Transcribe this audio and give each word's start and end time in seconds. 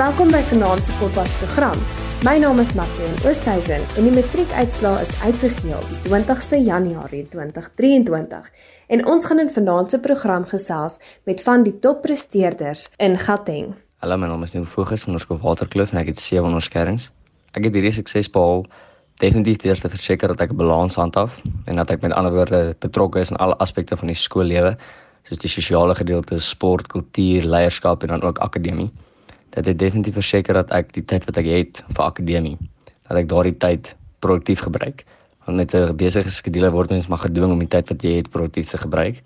Welkom 0.00 0.30
by 0.32 0.40
Vanaand 0.48 0.86
se 0.86 0.92
Kompas 0.96 1.32
program. 1.38 1.76
My 2.24 2.38
naam 2.40 2.58
is 2.62 2.70
Martin 2.72 3.10
Oosthuizen 3.28 3.82
en 4.00 4.06
die 4.06 4.12
matriekuitslae 4.14 5.00
is 5.04 5.10
uitgegee 5.20 5.74
op 5.76 5.88
die 5.90 5.98
20ste 6.06 6.56
Januarie 6.64 7.26
2023 7.28 8.46
en 8.96 9.02
ons 9.12 9.26
gaan 9.28 9.42
in 9.42 9.50
Vanaand 9.52 9.92
se 9.92 10.00
program 10.00 10.46
gesels 10.48 10.96
met 11.28 11.42
van 11.44 11.66
die 11.66 11.74
toppresteerders 11.84 12.86
in 12.96 13.18
Gauteng. 13.18 13.74
Hallo, 14.00 14.16
my 14.16 14.30
naam 14.30 14.46
is 14.46 14.56
Neil 14.56 14.64
Voges 14.64 15.04
van 15.04 15.12
Onderskool 15.12 15.42
Waterkloof 15.42 15.92
en 15.92 16.00
ek 16.00 16.14
het 16.14 16.24
7 16.24 16.48
onderskeidings. 16.48 17.10
Ek 17.52 17.68
het 17.68 17.76
hierdie 17.76 17.92
sukses 17.98 18.32
behaal 18.32 18.64
definitief 19.20 19.60
deur 19.66 19.84
te 19.84 19.92
verseker 19.92 20.32
dat 20.32 20.46
ek 20.46 20.56
'n 20.56 20.62
balans 20.62 20.96
handhaaf 20.96 21.36
en 21.66 21.76
dat 21.76 21.90
ek 21.90 22.00
met 22.00 22.16
ander 22.16 22.32
woorde 22.32 22.72
betrokke 22.78 23.20
is 23.20 23.30
in 23.36 23.36
alle 23.36 23.60
aspekte 23.60 24.00
van 24.00 24.08
die 24.08 24.16
skoollewe, 24.16 24.78
soos 25.28 25.44
die 25.44 25.52
sosiale 25.52 25.94
gedeelte, 25.94 26.40
sport, 26.40 26.88
kultuur, 26.88 27.44
leierskap 27.44 28.02
en 28.02 28.16
dan 28.16 28.22
ook 28.22 28.38
akademie. 28.38 28.90
Dit 29.50 29.66
het 29.66 29.78
definitief 29.78 30.14
verseker 30.14 30.54
dat 30.54 30.70
ek 30.70 30.92
die 30.94 31.04
tyd 31.04 31.24
wat 31.26 31.36
ek 31.36 31.46
het 31.46 31.82
vir 31.88 32.04
akademie, 32.04 32.58
dat 33.08 33.16
ek 33.16 33.28
daardie 33.28 33.56
tyd 33.58 33.94
produktief 34.20 34.62
gebruik. 34.66 35.04
Want 35.46 35.56
met 35.56 35.74
'n 35.74 35.96
besige 35.96 36.30
skedule 36.30 36.70
word 36.70 36.90
mens 36.90 37.08
maar 37.08 37.18
gedwing 37.18 37.52
om 37.52 37.58
die 37.58 37.68
tyd 37.68 37.88
wat 37.88 38.02
jy 38.02 38.16
het 38.16 38.30
produktief 38.30 38.70
te 38.70 38.78
gebruik. 38.78 39.22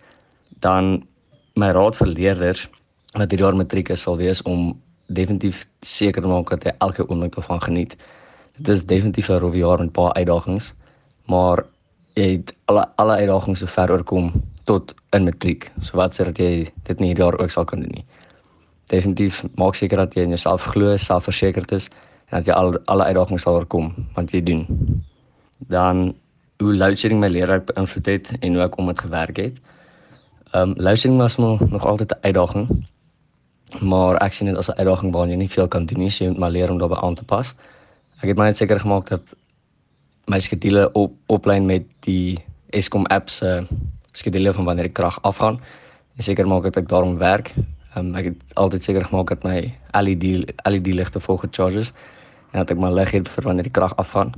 Dan 0.61 1.07
my 1.55 1.71
raad 1.71 1.97
vir 1.97 2.07
leerders 2.07 2.69
wat 3.13 3.31
hierdie 3.31 3.45
jaar 3.45 3.57
matriek 3.57 3.91
is 3.91 4.03
sal 4.03 4.17
wees 4.17 4.43
om 4.43 4.81
definitief 5.07 5.67
seker 5.83 6.23
te 6.23 6.29
maak 6.29 6.51
dat 6.51 6.65
jy 6.65 6.73
elke 6.79 7.09
oomblik 7.09 7.35
daarvan 7.35 7.61
geniet 7.61 7.97
dit 8.57 8.69
is 8.69 8.85
definitief 8.87 9.29
'n 9.29 9.39
rowwe 9.39 9.57
jaar 9.59 9.79
met 9.79 9.93
baie 9.93 10.13
uitdagings, 10.13 10.75
maar 11.27 11.65
jy 12.15 12.31
het 12.33 12.55
alle 12.65 12.87
alle 12.97 13.17
uitdagings 13.17 13.59
so 13.59 13.67
ver 13.67 13.91
oorkom 13.91 14.33
tot 14.65 14.95
in 15.11 15.25
matriek. 15.25 15.73
So 15.81 15.97
wat 15.97 16.15
sê 16.15 16.25
dat 16.25 16.39
jy 16.39 16.71
dit 16.83 17.01
nie 17.01 17.09
hierdie 17.09 17.25
jaar 17.25 17.39
ook 17.41 17.51
sal 17.51 17.65
kan 17.65 17.81
doen 17.81 17.91
nie. 17.91 18.05
Definitief 18.93 19.45
maak 19.57 19.75
seker 19.75 19.97
dat 19.97 20.15
jy 20.15 20.23
in 20.23 20.35
jouself 20.35 20.63
glo, 20.63 20.97
selfversekerd 20.97 21.73
is 21.73 21.89
en 22.31 22.39
dat 22.39 22.47
jy 22.47 22.53
al 22.53 22.79
alle 22.85 23.05
uitdagings 23.05 23.43
sal 23.43 23.55
oorkom 23.61 23.93
want 24.15 24.33
jy 24.33 24.43
doen. 24.43 24.67
Dan 25.59 26.15
hoe 26.63 26.75
load 26.77 26.99
shedding 26.99 27.21
my 27.21 27.29
leer 27.29 27.61
beïnvloed 27.65 28.07
het 28.07 28.33
en 28.41 28.55
hoe 28.55 28.65
ek 28.65 28.79
om 28.79 28.87
dit 28.87 28.99
gewerk 28.99 29.37
het. 29.37 29.63
Ehm 30.53 30.71
um, 30.71 30.75
load 30.77 30.99
shedding 30.99 31.21
was 31.21 31.37
nog 31.37 31.87
altyd 31.87 32.13
'n 32.13 32.21
uitdaging. 32.23 32.67
Maar 33.81 34.17
ek 34.23 34.33
sien 34.33 34.47
dit 34.47 34.57
as 34.57 34.69
'n 34.69 34.79
uitdaging 34.79 35.13
waarna 35.13 35.33
jy 35.33 35.39
nie 35.39 35.51
veel 35.51 35.69
kan 35.69 35.87
doen 35.87 35.99
nie, 35.99 36.11
so 36.11 36.25
jy 36.25 36.31
moet 36.31 36.39
maar 36.39 36.51
leer 36.51 36.71
om 36.71 36.79
daarbey 36.79 36.99
aan 36.99 37.15
te 37.15 37.25
pas 37.25 37.55
ek 38.25 38.33
het 38.33 38.41
my 38.41 38.49
net 38.49 38.57
seker 38.57 38.81
gemaak 38.81 39.11
dat 39.13 39.35
my 40.33 40.39
skedule 40.41 40.87
op 40.97 41.13
oplyn 41.29 41.67
met 41.69 41.85
die 42.07 42.41
Eskom 42.75 43.05
app 43.13 43.29
se 43.31 43.67
skedule 44.17 44.53
van 44.57 44.65
wanneer 44.65 44.89
die 44.89 44.97
krag 44.97 45.19
afgaan. 45.23 45.61
En 46.17 46.25
seker 46.25 46.49
maak 46.49 46.65
dat 46.65 46.79
ek 46.81 46.89
daarom 46.89 47.19
werk. 47.21 47.53
Um, 47.97 48.15
ek 48.19 48.25
het 48.25 48.55
altyd 48.59 48.83
seker 48.83 49.05
gemaak 49.05 49.29
dat 49.29 49.45
my 49.47 49.59
LED 49.95 50.51
LED 50.67 50.87
ligte 50.87 51.21
vol 51.21 51.39
gecharges 51.39 51.93
en 52.51 52.63
dat 52.63 52.71
ek 52.71 52.79
my 52.79 52.91
lig 52.91 53.11
het 53.15 53.29
vir 53.29 53.45
wanneer 53.45 53.69
die 53.69 53.75
krag 53.75 53.97
afgaan. 53.97 54.35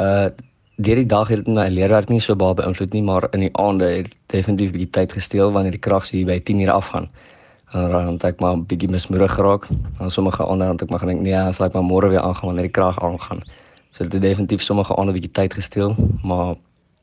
Uh 0.00 0.28
deur 0.74 0.98
die 0.98 1.06
dag 1.06 1.28
het 1.30 1.46
my 1.46 1.68
leerwerk 1.70 2.08
nie 2.10 2.18
so 2.18 2.34
baie 2.34 2.54
beïnvloed 2.58 2.92
nie, 2.96 3.02
maar 3.02 3.28
in 3.30 3.44
die 3.44 3.52
aande 3.62 3.86
het 3.86 4.14
definitief 4.26 4.72
'n 4.72 4.72
bietjie 4.72 4.90
tyd 4.90 5.12
gesteel 5.12 5.52
wanneer 5.52 5.70
die 5.70 5.84
krag 5.86 6.04
so 6.04 6.16
hier 6.16 6.26
by 6.26 6.40
10:00 6.40 6.70
afgaan 6.70 7.08
en 7.74 7.90
dan 7.90 8.12
het 8.12 8.24
ek 8.24 8.40
maar 8.40 8.56
'n 8.56 8.66
bietjie 8.66 8.88
mismoedig 8.88 9.32
geraak. 9.34 9.66
Dan 9.98 10.10
sommige 10.10 10.42
ander 10.42 10.68
het 10.68 10.82
ek 10.82 10.90
maar 10.90 10.98
gedink 10.98 11.20
nee, 11.20 11.36
as 11.38 11.60
ek 11.60 11.72
maar 11.72 11.82
môre 11.82 12.08
weer 12.08 12.20
aangaan 12.20 12.46
wanneer 12.46 12.64
die 12.64 12.72
krag 12.72 13.02
aangaan. 13.02 13.42
So 13.90 14.04
dit 14.04 14.12
het 14.12 14.22
definitief 14.22 14.62
sommige 14.62 14.94
ander 14.94 15.14
bietjie 15.14 15.32
tyd 15.32 15.54
gesteel, 15.54 15.94
maar 16.22 16.54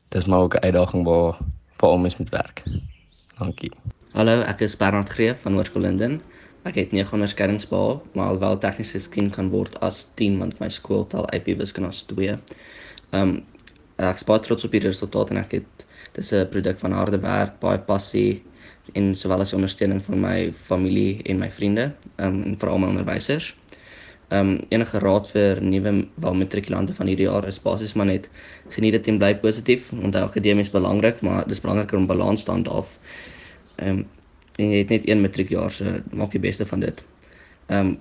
dis 0.09 0.25
maar 0.25 0.39
ook 0.39 0.55
'n 0.55 0.63
uitdaging 0.63 1.03
waar 1.05 1.37
waar 1.77 1.91
om 1.91 2.05
is 2.05 2.17
met 2.17 2.29
werk. 2.29 2.63
Dankie. 3.37 3.71
Hallo, 4.11 4.41
ek 4.43 4.59
is 4.65 4.73
Bernard 4.75 5.07
Greef 5.07 5.37
van 5.45 5.53
Hoërskool 5.55 5.85
Linden. 5.85 6.17
Ek 6.67 6.75
het 6.75 6.91
9 6.91 7.13
onderskeidings 7.15 7.69
behaal, 7.69 8.01
maar 8.11 8.33
alhoewel 8.33 8.57
tegnies 8.59 8.91
geskien 8.91 9.29
kan 9.31 9.47
word 9.53 9.77
as 9.87 10.01
10 10.19 10.35
want 10.41 10.59
my 10.59 10.67
skooltaal 10.67 11.29
AP 11.37 11.47
wiskunde 11.61 11.93
as 11.93 12.01
2. 12.09 12.35
Ehm 12.35 13.21
um, 13.21 13.31
ek 14.09 14.19
is 14.19 14.27
baie 14.27 14.43
trots 14.43 14.67
op 14.67 14.75
hierdie 14.75 14.91
resultaat 14.91 15.31
en 15.31 15.39
ek 15.39 15.55
het 15.61 15.87
dis 16.19 16.33
'n 16.35 16.51
produk 16.51 16.83
van 16.83 16.97
harde 16.99 17.21
werk, 17.23 17.55
baie 17.63 17.79
passie 17.93 18.43
en 18.99 19.15
sowel 19.15 19.47
as 19.47 19.55
ondersteuning 19.55 20.03
van 20.03 20.19
my 20.27 20.51
familie 20.51 21.23
en 21.23 21.39
my 21.39 21.51
vriende 21.61 21.89
um, 22.19 22.43
en 22.43 22.59
veral 22.59 22.83
my 22.83 22.91
onderwysers. 22.91 23.55
Ehm 24.27 24.39
um, 24.39 24.55
enige 24.75 24.99
raad 25.07 25.31
vir 25.31 25.63
nuwe 25.63 26.07
walmatrikulante 26.19 26.99
van 26.99 27.07
hierdie 27.07 27.31
jaar 27.31 27.47
is 27.47 27.63
basies 27.63 27.95
maar 27.95 28.11
net 28.11 28.29
geniet 28.75 28.99
dit 28.99 29.07
en 29.07 29.23
bly 29.23 29.35
positief. 29.35 29.93
Onthou 29.93 30.27
akademies 30.27 30.77
belangrik, 30.79 31.21
maar 31.21 31.47
dis 31.47 31.63
belangriker 31.63 31.97
om 31.97 32.11
balans 32.11 32.43
te 32.43 32.51
handhaaf. 32.51 32.99
Ehm 33.81 34.01
um, 34.01 34.07
en 34.59 34.69
jy 34.69 34.79
het 34.83 34.89
net 34.93 35.05
een 35.09 35.21
matriekjaar, 35.23 35.71
so 35.73 35.91
maak 36.13 36.33
die 36.35 36.41
beste 36.43 36.65
van 36.69 36.79
dit. 36.85 37.03
Ehm 37.67 37.91
um, 37.91 37.99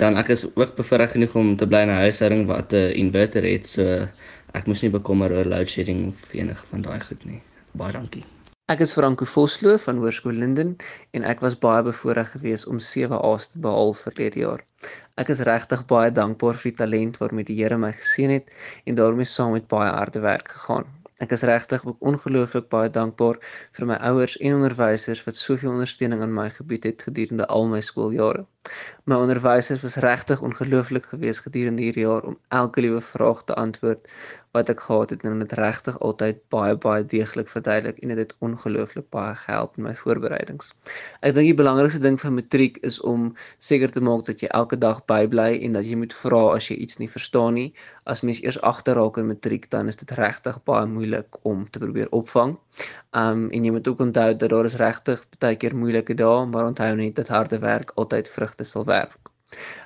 dan 0.00 0.16
ek 0.16 0.28
is 0.32 0.44
ook 0.56 0.76
bevoorreg 0.76 1.10
genoeg 1.12 1.34
om 1.36 1.56
te 1.56 1.66
bly 1.66 1.82
in 1.84 1.90
'n 1.90 2.02
huishouding 2.06 2.46
wat 2.46 2.72
'n 2.72 2.94
inverter 3.02 3.44
het, 3.44 3.66
so 3.66 4.08
ek 4.54 4.66
moes 4.66 4.82
nie 4.82 4.90
bekommer 4.90 5.32
oor 5.32 5.44
load 5.44 5.68
shedding 5.68 6.08
of 6.08 6.32
enige 6.32 6.66
van 6.66 6.82
daai 6.82 7.00
goed 7.00 7.24
nie. 7.24 7.42
Baie 7.72 7.92
dankie. 7.92 8.24
Ek 8.72 8.80
is 8.80 8.92
Franco 8.92 9.24
Vosloo 9.24 9.76
van 9.84 9.98
Hoërskool 10.00 10.38
Linden 10.38 10.76
en 11.10 11.24
ek 11.28 11.40
was 11.44 11.58
baie 11.58 11.82
bevoorreg 11.82 12.30
geweest 12.30 12.66
om 12.66 12.78
7 12.80 13.18
A's 13.18 13.48
te 13.48 13.58
behaal 13.58 13.92
verlede 13.94 14.38
jaar. 14.38 14.62
Ek 15.20 15.28
is 15.28 15.42
regtig 15.48 15.82
baie 15.90 16.10
dankbaar 16.10 16.54
vir 16.54 16.70
die 16.70 16.78
talent 16.78 17.18
waarmee 17.20 17.44
die 17.44 17.58
Here 17.58 17.76
my 17.76 17.92
geseën 17.92 18.30
het 18.30 18.48
en 18.84 18.94
daarmee 18.94 19.28
saam 19.28 19.52
met 19.52 19.68
baie 19.68 19.90
harde 19.90 20.20
werk 20.20 20.48
gegaan. 20.48 20.86
Ek 21.22 21.32
is 21.34 21.42
regtig 21.48 21.84
ook 21.86 22.00
ongelooflik 22.10 22.64
baie 22.74 22.90
dankbaar 22.94 23.36
vir 23.78 23.86
my 23.90 23.98
ouers 24.08 24.34
en 24.48 24.56
onderwysers 24.58 25.22
wat 25.26 25.38
soveel 25.42 25.70
ondersteuning 25.72 26.22
aan 26.24 26.34
my 26.38 26.48
gebied 26.56 26.88
het 26.88 27.04
gedurende 27.08 27.46
al 27.58 27.68
my 27.74 27.80
skooljare. 27.88 28.46
My 29.04 29.16
onderwysers 29.18 29.80
was 29.80 29.94
regtig 29.94 30.40
ongelooflik 30.40 31.06
geweest 31.12 31.40
gedurende 31.46 31.82
hierdie 31.82 32.04
jaar 32.06 32.22
om 32.22 32.38
elke 32.48 32.80
liewe 32.80 33.00
vraag 33.00 33.44
te 33.44 33.54
antwoord 33.54 34.06
wat 34.52 34.68
ek 34.68 34.82
gehad 34.84 35.10
het 35.10 35.22
en 35.24 35.38
dit 35.40 35.52
regtig 35.56 35.96
altyd 36.04 36.40
baie 36.52 36.74
baie 36.76 37.04
deeglik 37.08 37.48
verduidelik 37.48 37.98
en 37.98 38.12
dit 38.12 38.18
het, 38.20 38.32
het 38.32 38.44
ongelooflik 38.48 39.08
baie 39.14 39.34
gehelp 39.44 39.78
in 39.80 39.86
my 39.86 39.94
voorbereidings. 39.96 40.74
Ek 41.24 41.32
dink 41.34 41.48
die 41.48 41.56
belangrikste 41.56 42.02
ding 42.04 42.18
van 42.20 42.36
matriek 42.36 42.76
is 42.88 43.00
om 43.00 43.30
seker 43.58 43.90
te 43.90 44.04
maak 44.04 44.26
dat 44.28 44.44
jy 44.44 44.50
elke 44.52 44.76
dag 44.76 45.00
bybly 45.08 45.56
en 45.64 45.78
dat 45.78 45.88
jy 45.88 45.96
moet 46.02 46.12
vra 46.20 46.42
as 46.56 46.68
jy 46.68 46.76
iets 46.84 47.00
nie 47.00 47.08
verstaan 47.08 47.56
nie. 47.56 47.70
As 48.04 48.20
mens 48.26 48.42
eers 48.44 48.60
agterraak 48.60 49.16
in 49.22 49.30
matriek 49.32 49.70
dan 49.72 49.88
is 49.88 49.96
dit 49.96 50.12
regtig 50.20 50.60
baie 50.68 50.86
moeilik 50.86 51.40
om 51.48 51.64
te 51.70 51.80
probeer 51.80 52.12
opvang. 52.12 52.58
Um 53.16 53.48
en 53.50 53.64
jy 53.64 53.72
moet 53.72 53.88
ook 53.88 54.04
onthou 54.04 54.28
dat 54.36 54.52
daar 54.52 54.68
is 54.68 54.76
regtig 54.80 55.24
baie 55.40 55.56
keer 55.56 55.76
moeilike 55.76 56.14
dae, 56.18 56.44
maar 56.46 56.68
onthou 56.68 56.92
net 57.00 57.16
dat 57.16 57.32
harde 57.32 57.58
werk 57.64 57.96
altyd 57.96 58.28
vrugte 58.52 58.64
sal 58.64 58.84
werp. 58.84 59.16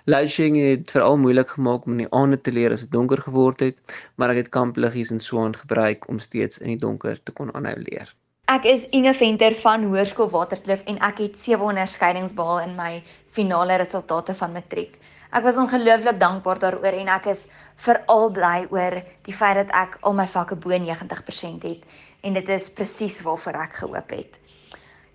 Loadshedding 0.06 0.56
het 0.56 0.90
veral 0.90 1.16
moeilik 1.18 1.48
gemaak 1.48 1.86
om 1.86 1.92
in 1.92 2.04
die 2.04 2.12
aande 2.14 2.38
te 2.40 2.52
leer 2.52 2.72
as 2.72 2.84
dit 2.84 2.90
donker 2.90 3.20
geword 3.22 3.60
het, 3.60 3.76
maar 4.16 4.30
ek 4.30 4.44
het 4.44 4.50
kampliggies 4.54 5.10
en 5.10 5.20
swaan 5.20 5.54
gebruik 5.54 6.06
om 6.08 6.18
steeds 6.18 6.58
in 6.58 6.74
die 6.74 6.82
donker 6.82 7.18
te 7.22 7.32
kon 7.32 7.50
aanhou 7.54 7.76
leer. 7.76 8.14
Ek 8.46 8.64
is 8.64 8.86
Inge 8.94 9.14
Venter 9.14 9.54
van 9.58 9.82
Hoërskool 9.82 10.30
Waterkloof 10.30 10.84
en 10.86 11.00
ek 11.02 11.18
het 11.18 11.38
7 11.38 11.66
onderskeidings 11.66 12.34
behaal 12.34 12.62
in 12.68 12.76
my 12.76 13.02
finale 13.34 13.76
resultate 13.82 14.34
van 14.38 14.54
matriek. 14.54 14.94
Ek 15.34 15.42
was 15.42 15.58
ongelooflik 15.58 16.20
dankbaar 16.20 16.62
daaroor 16.62 16.94
en 16.94 17.10
ek 17.10 17.26
is 17.34 17.48
veral 17.82 18.30
bly 18.30 18.68
oor 18.70 19.00
die 19.26 19.34
feit 19.34 19.58
dat 19.58 19.74
ek 19.74 19.98
al 20.06 20.14
my 20.14 20.28
vakke 20.30 20.54
bo 20.54 20.70
90% 20.70 21.66
het 21.66 21.82
en 22.22 22.38
dit 22.38 22.48
is 22.54 22.70
presies 22.70 23.18
waarvoor 23.26 23.58
ek 23.66 23.82
gehoop 23.82 24.14
het 24.14 24.38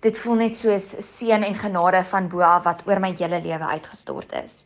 dit 0.02 0.18
voel 0.18 0.40
net 0.40 0.56
soos 0.58 0.88
seën 1.06 1.44
en 1.46 1.54
genade 1.54 2.02
van 2.10 2.28
bo 2.28 2.42
af 2.42 2.64
wat 2.66 2.82
oor 2.88 2.98
my 3.00 3.12
hele 3.18 3.38
lewe 3.42 3.66
uitgestort 3.74 4.32
is. 4.42 4.64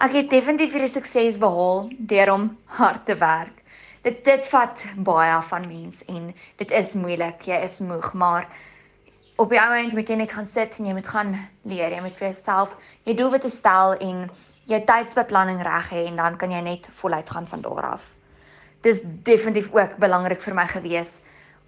Ek 0.00 0.14
het 0.16 0.30
definitief 0.32 0.72
hierdie 0.72 0.88
sukses 0.88 1.36
behaal 1.38 1.90
deur 2.10 2.32
om 2.32 2.46
hard 2.78 3.04
te 3.06 3.16
werk. 3.20 3.58
Dit 4.02 4.24
dit 4.24 4.46
vat 4.50 4.80
baie 4.96 5.34
van 5.50 5.66
mens 5.68 6.00
en 6.08 6.30
dit 6.58 6.72
is 6.80 6.94
moeilik. 6.98 7.44
Jy 7.46 7.58
is 7.66 7.76
moeg, 7.84 8.08
maar 8.14 8.48
op 9.36 9.52
die 9.52 9.60
ou 9.60 9.74
end 9.76 9.92
moet 9.92 10.08
jy 10.08 10.16
net 10.22 10.32
gaan 10.32 10.48
sit 10.48 10.78
en 10.78 10.88
jy 10.88 10.94
moet 10.96 11.12
gaan 11.12 11.36
leer. 11.68 11.92
Jy 11.92 12.00
moet 12.00 12.16
vir 12.16 12.30
jouself 12.30 12.72
jou 13.04 13.14
doelwitte 13.18 13.50
stel 13.52 13.94
en 14.00 14.24
jou 14.70 14.80
tydsbeplanning 14.88 15.60
reg 15.62 15.92
hê 15.92 16.06
en 16.08 16.16
dan 16.16 16.40
kan 16.40 16.56
jy 16.56 16.64
net 16.64 16.88
voluit 17.02 17.30
gaan 17.30 17.46
van 17.46 17.62
daar 17.68 17.90
af. 17.92 18.08
Dis 18.82 19.04
definitief 19.28 19.68
ook 19.74 20.00
belangrik 20.00 20.40
vir 20.40 20.56
my 20.56 20.66
gewees 20.72 21.20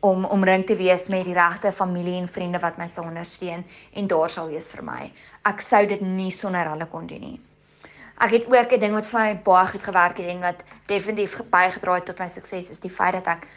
om 0.05 0.25
omring 0.25 0.67
te 0.69 0.77
wees 0.77 1.09
met 1.09 1.25
die 1.25 1.35
regte 1.37 1.73
familie 1.73 2.19
en 2.21 2.29
vriende 2.29 2.61
wat 2.61 2.77
my 2.77 2.87
sal 2.93 3.07
ondersteun 3.09 3.63
en 3.97 4.09
daar 4.11 4.31
sal 4.31 4.51
wees 4.53 4.69
vir 4.77 4.85
my. 4.85 5.03
Ek 5.49 5.65
sou 5.65 5.81
dit 5.89 6.03
nie 6.05 6.31
sonder 6.33 6.69
hulle 6.69 6.89
kon 6.93 7.07
doen 7.09 7.23
nie. 7.25 7.39
Ek 8.21 8.35
het 8.37 8.45
ook 8.47 8.73
'n 8.73 8.81
ding 8.81 8.93
wat 8.95 9.07
vir 9.07 9.21
my 9.21 9.35
baie 9.45 9.67
goed 9.67 9.83
gewerk 9.83 10.19
het 10.19 10.27
en 10.27 10.41
wat 10.41 10.61
definitief 10.87 11.41
bygedra 11.51 11.95
het 11.95 12.05
tot 12.05 12.19
my 12.19 12.29
sukses 12.29 12.71
is 12.71 12.81
die 12.81 12.91
feit 12.91 13.13
dat 13.13 13.27
ek 13.27 13.49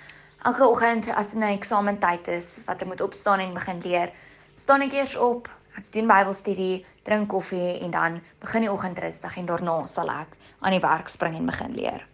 elke 0.46 0.68
oggend 0.68 1.10
as 1.16 1.34
'n 1.36 1.44
eksamentyd 1.44 2.28
is 2.28 2.60
wat 2.66 2.82
ek 2.82 2.88
moet 2.88 3.02
opstaan 3.02 3.40
en 3.40 3.54
begin 3.54 3.82
leer, 3.82 4.12
staan 4.56 4.82
ek 4.82 4.94
eers 4.94 5.16
op, 5.16 5.50
ek 5.78 5.92
doen 5.92 6.08
Bybelstudie, 6.08 6.86
drink 7.04 7.28
koffie 7.30 7.80
en 7.82 7.92
dan 7.92 8.22
begin 8.40 8.62
die 8.62 8.72
oggend 8.72 9.00
rustig 9.00 9.38
en 9.38 9.46
daarna 9.46 9.86
sal 9.86 10.10
ek 10.10 10.28
aan 10.62 10.72
die 10.72 10.80
werk 10.80 11.08
spring 11.08 11.36
en 11.36 11.46
begin 11.46 11.74
leer. 11.74 12.08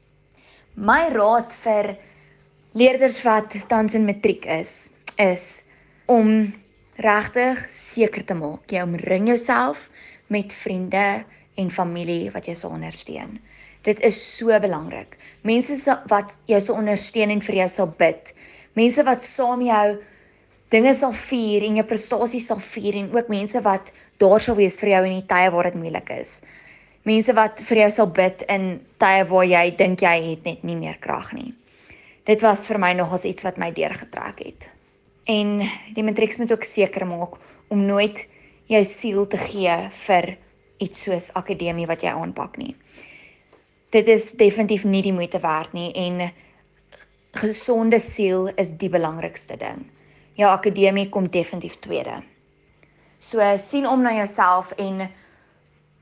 My 0.75 1.09
raad 1.09 1.53
vir 1.53 1.97
leerders 2.73 3.21
wat 3.21 3.53
tans 3.69 3.93
in 3.93 4.05
matriek 4.05 4.45
is, 4.49 4.89
is 5.21 5.61
om 6.09 6.53
regtig 6.97 7.59
seker 7.69 8.25
te 8.25 8.37
maak 8.37 8.73
jy 8.73 8.81
omring 8.81 9.29
jouself 9.29 9.89
met 10.33 10.53
vriende 10.53 11.23
en 11.61 11.69
familie 11.69 12.31
wat 12.33 12.49
jou 12.49 12.55
sal 12.57 12.73
ondersteun. 12.73 13.37
Dit 13.85 13.99
is 14.01 14.17
so 14.17 14.55
belangrik. 14.63 15.17
Mense 15.45 15.77
wat 16.09 16.37
jou 16.49 16.61
sal 16.61 16.79
ondersteun 16.81 17.35
en 17.35 17.45
vir 17.45 17.61
jou 17.61 17.69
sal 17.69 17.93
bid. 17.99 18.33
Mense 18.79 19.05
wat 19.05 19.25
saam 19.27 19.61
jou 19.61 19.87
dinge 20.73 20.95
sal 20.97 21.13
vier 21.13 21.67
en 21.67 21.77
jou 21.77 21.85
prestasies 21.85 22.47
sal 22.49 22.61
vier 22.73 22.97
en 23.03 23.11
ook 23.13 23.29
mense 23.29 23.61
wat 23.61 23.91
daar 24.23 24.41
sal 24.41 24.57
wees 24.57 24.79
vir 24.81 24.95
jou 24.95 25.03
in 25.11 25.19
die 25.19 25.27
tye 25.29 25.51
waar 25.53 25.69
dit 25.69 25.77
moeilik 25.77 26.09
is. 26.15 26.39
Mense 27.05 27.35
wat 27.37 27.61
vir 27.67 27.85
jou 27.85 27.91
sal 27.99 28.09
bid 28.09 28.45
in 28.49 28.79
tye 29.03 29.27
waar 29.29 29.45
jy 29.45 29.67
dink 29.77 30.01
jy 30.01 30.15
het 30.31 30.47
net 30.47 30.65
nie 30.65 30.79
meer 30.79 30.97
krag 31.03 31.35
nie. 31.37 31.51
Dit 32.23 32.41
was 32.41 32.67
vir 32.69 32.79
my 32.79 32.93
nogals 32.95 33.25
iets 33.27 33.43
wat 33.43 33.57
my 33.59 33.71
deurgetrek 33.75 34.39
het. 34.45 34.69
En 35.27 35.59
die 35.95 36.03
matrieks 36.03 36.39
moet 36.39 36.51
ook 36.51 36.63
seker 36.63 37.05
maak 37.07 37.35
om 37.67 37.83
nooit 37.85 38.27
jou 38.71 38.83
siel 38.87 39.27
te 39.27 39.37
gee 39.37 39.75
vir 40.05 40.29
iets 40.83 41.03
soos 41.03 41.31
akademie 41.35 41.87
wat 41.87 42.03
jy 42.03 42.13
aanpak 42.15 42.55
nie. 42.57 42.75
Dit 43.91 44.07
is 44.07 44.31
definitief 44.39 44.85
nie 44.87 45.03
die 45.03 45.13
moeite 45.13 45.39
werd 45.43 45.73
nie 45.75 45.91
en 45.99 46.29
gesonde 47.37 47.99
siel 47.99 48.47
is 48.55 48.71
die 48.79 48.89
belangrikste 48.89 49.57
ding. 49.59 49.83
Jou 50.39 50.49
akademie 50.49 51.09
kom 51.11 51.27
definitief 51.29 51.79
tweede. 51.83 52.21
So 53.19 53.43
sien 53.59 53.87
om 53.87 54.01
na 54.01 54.15
jouself 54.15 54.71
en 54.79 55.09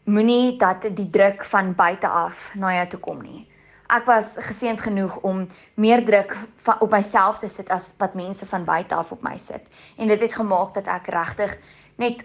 moenie 0.06 0.58
dat 0.58 0.86
die 0.96 1.10
druk 1.10 1.44
van 1.46 1.74
buite 1.76 2.08
af 2.08 2.52
na 2.56 2.76
jou 2.78 2.88
toe 2.94 3.00
kom 3.00 3.22
nie. 3.26 3.48
Ek 3.92 4.06
was 4.08 4.38
geseënd 4.40 4.82
genoeg 4.82 5.18
om 5.28 5.48
meer 5.76 6.00
druk 6.08 6.38
op 6.80 6.92
myself 6.94 7.42
te 7.42 7.50
sit 7.52 7.68
as 7.70 7.90
wat 8.00 8.14
mense 8.16 8.46
van 8.48 8.64
buite 8.64 8.96
af 8.96 9.12
op 9.12 9.24
my 9.24 9.36
sit. 9.38 9.66
En 9.98 10.08
dit 10.08 10.22
het 10.22 10.34
gemaak 10.34 10.74
dat 10.78 10.88
ek 10.88 11.10
regtig 11.12 11.58
net 12.00 12.22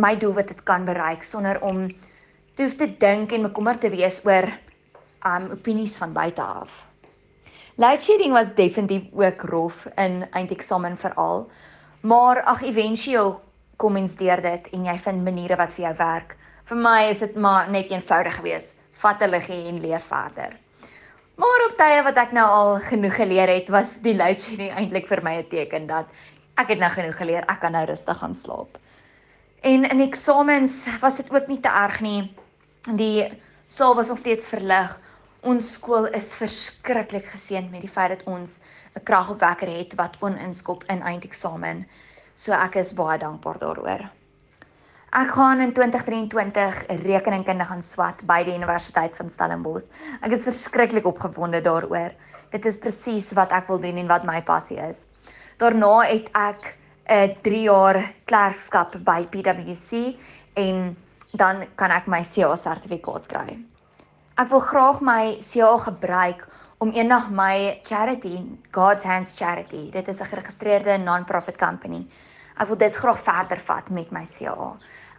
my 0.00 0.14
doelwit 0.16 0.48
het 0.48 0.62
kan 0.64 0.86
bereik 0.88 1.26
sonder 1.28 1.60
om 1.60 1.88
te 2.54 2.62
hoef 2.62 2.78
te 2.80 2.88
dink 2.88 3.32
en 3.32 3.44
bekommerd 3.50 3.80
te 3.84 3.90
wees 3.92 4.22
oor 4.24 4.48
um 5.28 5.50
opinies 5.58 5.96
van 6.00 6.12
buite 6.12 6.42
af. 6.42 6.86
Load 7.76 8.02
shedding 8.02 8.32
was 8.32 8.54
definitief 8.54 9.12
ook 9.12 9.42
rof 9.42 9.84
in 9.96 10.24
eindeksamen 10.30 10.96
veral. 10.96 11.50
Maar 12.00 12.42
ag 12.42 12.62
éventueel 12.62 13.40
kom 13.76 13.92
mens 13.92 14.16
deur 14.16 14.40
dit 14.42 14.70
en 14.72 14.84
jy 14.88 14.96
vind 14.98 15.24
maniere 15.24 15.56
wat 15.56 15.74
vir 15.76 15.84
jou 15.84 15.92
werk. 15.98 16.32
Vir 16.64 16.80
my 16.80 17.02
is 17.10 17.20
dit 17.22 17.36
maar 17.36 17.68
net 17.70 17.92
eenvoudig 17.92 18.40
geweest. 18.40 18.80
Vat 19.02 19.22
'n 19.22 19.30
liggie 19.30 19.68
en 19.68 19.80
leer 19.80 20.00
verder. 20.00 20.56
Maar 21.38 21.64
op 21.68 21.76
tye 21.78 22.02
wat 22.02 22.18
ek 22.18 22.32
nou 22.34 22.46
al 22.50 22.72
genoeg 22.88 23.14
geleer 23.14 23.48
het, 23.48 23.68
was 23.70 23.96
die 24.02 24.16
load 24.18 24.42
shedding 24.42 24.72
eintlik 24.74 25.06
vir 25.06 25.22
my 25.22 25.38
'n 25.38 25.48
teken 25.48 25.86
dat 25.86 26.06
ek 26.58 26.68
het 26.74 26.78
nou 26.78 26.90
genoeg 26.90 27.16
geleer, 27.16 27.44
ek 27.46 27.60
kan 27.60 27.72
nou 27.72 27.84
rustig 27.86 28.18
gaan 28.18 28.34
slaap. 28.34 28.78
En 29.62 29.84
in 29.84 30.00
eksamens 30.00 30.86
was 31.00 31.16
dit 31.16 31.30
ook 31.30 31.46
nie 31.46 31.60
te 31.60 31.68
erg 31.68 32.00
nie. 32.00 32.34
Die 32.96 33.30
saal 33.68 33.94
was 33.94 34.08
nog 34.08 34.18
steeds 34.18 34.48
verlig 34.48 34.98
Ons 35.46 35.68
skool 35.76 36.08
is 36.18 36.32
verskriklik 36.34 37.28
geseën 37.30 37.68
met 37.70 37.84
die 37.84 37.90
feit 37.90 38.10
dat 38.10 38.24
ons 38.26 38.58
'n 38.98 39.04
kragopwekker 39.04 39.70
het 39.70 39.94
wat 39.94 40.16
oninskop 40.20 40.82
in 40.90 41.02
eindeksamen. 41.02 41.86
So 42.34 42.52
ek 42.52 42.74
is 42.74 42.92
baie 42.92 43.18
dankbaar 43.18 43.58
daaroor. 43.58 44.10
Ek 45.08 45.30
gaan 45.32 45.62
in 45.64 45.70
2023 45.72 46.82
rekeningkunde 47.00 47.64
gaan 47.64 47.80
swat 47.82 48.18
by 48.28 48.42
die 48.44 48.52
Universiteit 48.52 49.14
van 49.16 49.30
Stellenbosch. 49.32 49.86
Ek 50.20 50.34
is 50.36 50.44
verskriklik 50.44 51.06
opgewonde 51.08 51.62
daaroor. 51.64 52.12
Dit 52.52 52.68
is 52.68 52.76
presies 52.76 53.30
wat 53.32 53.54
ek 53.56 53.70
wil 53.72 53.80
doen 53.80 53.96
en 54.02 54.10
wat 54.10 54.26
my 54.28 54.42
passie 54.44 54.76
is. 54.76 55.06
Daarna 55.56 56.04
het 56.10 56.28
ek 56.36 56.76
'n 57.08 57.40
3 57.40 57.62
jaar 57.62 58.12
klerkskap 58.26 59.00
by 59.00 59.24
PwC 59.32 60.18
en 60.56 60.94
dan 61.32 61.64
kan 61.76 61.90
ek 61.90 62.06
my 62.06 62.20
CA 62.20 62.54
sertifikaat 62.54 63.26
kry. 63.32 63.58
Ek 64.36 64.50
wil 64.50 64.60
graag 64.60 65.00
my 65.00 65.38
CA 65.40 65.78
gebruik 65.78 66.48
om 66.78 66.92
eendag 66.92 67.30
my 67.30 67.80
charity, 67.82 68.44
God's 68.72 69.04
Hands 69.04 69.32
Charity, 69.36 69.90
dit 69.90 70.08
is 70.08 70.20
'n 70.20 70.24
geregistreerde 70.24 70.98
non-profit 70.98 71.56
company. 71.56 72.06
Ek 72.58 72.68
wil 72.68 72.78
dit 72.80 72.94
graag 72.94 73.20
verder 73.22 73.60
vat 73.60 73.90
met 73.94 74.10
my 74.10 74.24
CA. 74.26 74.72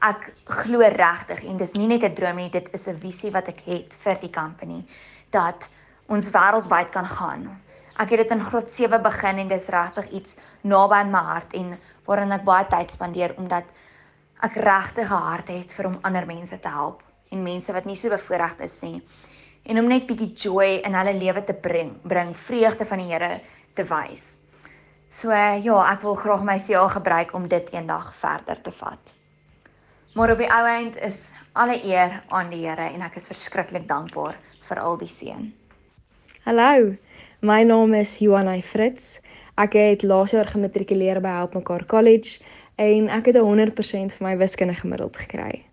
Ek 0.10 0.30
glo 0.64 0.80
regtig 0.80 1.44
en 1.48 1.58
dis 1.58 1.74
nie 1.74 1.88
net 1.88 2.04
'n 2.04 2.16
droom 2.16 2.36
nie, 2.36 2.50
dit 2.50 2.70
is 2.74 2.88
'n 2.88 3.00
visie 3.00 3.32
wat 3.32 3.48
ek 3.48 3.62
het 3.66 3.94
vir 3.94 4.18
die 4.22 4.32
company 4.32 4.86
dat 5.32 5.70
ons 6.08 6.30
wêreldwyd 6.30 6.92
kan 6.92 7.06
gaan. 7.06 7.62
Ek 7.98 8.10
het 8.10 8.20
dit 8.20 8.32
in 8.32 8.44
graad 8.44 8.70
7 8.70 9.02
begin 9.02 9.38
en 9.40 9.48
dis 9.48 9.68
regtig 9.68 10.12
iets 10.12 10.38
naby 10.64 10.94
aan 10.94 11.12
my 11.12 11.20
hart 11.20 11.54
en 11.54 11.78
waarin 12.06 12.32
ek 12.32 12.44
baie 12.44 12.66
tyd 12.68 12.92
spandeer 12.92 13.34
omdat 13.38 13.66
ek 14.42 14.56
regtig 14.56 15.10
'n 15.10 15.24
hart 15.24 15.48
het 15.48 15.74
vir 15.74 15.86
om 15.86 16.00
ander 16.02 16.26
mense 16.26 16.60
te 16.60 16.70
help 16.70 17.04
en 17.32 17.44
mense 17.44 17.74
wat 17.74 17.86
nie 17.86 17.96
so 17.96 18.10
bevoorreg 18.10 18.60
is 18.60 18.82
nie 18.82 19.02
en 19.64 19.80
om 19.80 19.88
net 19.88 20.08
bietjie 20.08 20.34
joy 20.34 20.80
in 20.86 20.96
hulle 20.98 21.14
lewe 21.14 21.44
te 21.46 21.54
bring, 21.54 21.94
bring 22.08 22.36
vreugde 22.38 22.86
van 22.86 23.02
die 23.02 23.10
Here 23.12 23.40
te 23.76 23.86
wys. 23.88 24.40
So 25.10 25.34
ja, 25.34 25.78
ek 25.90 26.04
wil 26.06 26.18
graag 26.22 26.44
my 26.46 26.60
CA 26.62 26.86
gebruik 26.94 27.34
om 27.34 27.48
dit 27.50 27.70
eendag 27.74 28.12
verder 28.22 28.62
te 28.62 28.72
vat. 28.72 29.14
Maar 30.14 30.36
op 30.36 30.42
die 30.42 30.50
ou 30.54 30.66
eind 30.70 30.98
is 31.02 31.28
alle 31.58 31.80
eer 31.82 32.20
aan 32.30 32.52
die 32.54 32.62
Here 32.68 32.92
en 32.94 33.02
ek 33.02 33.18
is 33.18 33.26
verskriklik 33.30 33.88
dankbaar 33.90 34.38
vir 34.68 34.82
al 34.82 35.00
die 35.02 35.10
seën. 35.10 35.50
Hallo. 36.46 36.94
My 37.42 37.64
naam 37.64 37.96
is 37.98 38.18
Johanna 38.20 38.60
Fritz. 38.62 39.18
Ek 39.58 39.74
het 39.74 40.06
laas 40.06 40.36
jaar 40.36 40.48
gematrikuleer 40.48 41.22
by 41.24 41.40
Help 41.40 41.58
Mekaar 41.58 41.88
College 41.90 42.38
en 42.78 43.10
ek 43.10 43.32
het 43.32 43.42
100% 43.42 44.14
vir 44.14 44.28
my 44.28 44.38
wiskunde 44.38 44.78
gemiddeld 44.78 45.18
gekry 45.18 45.69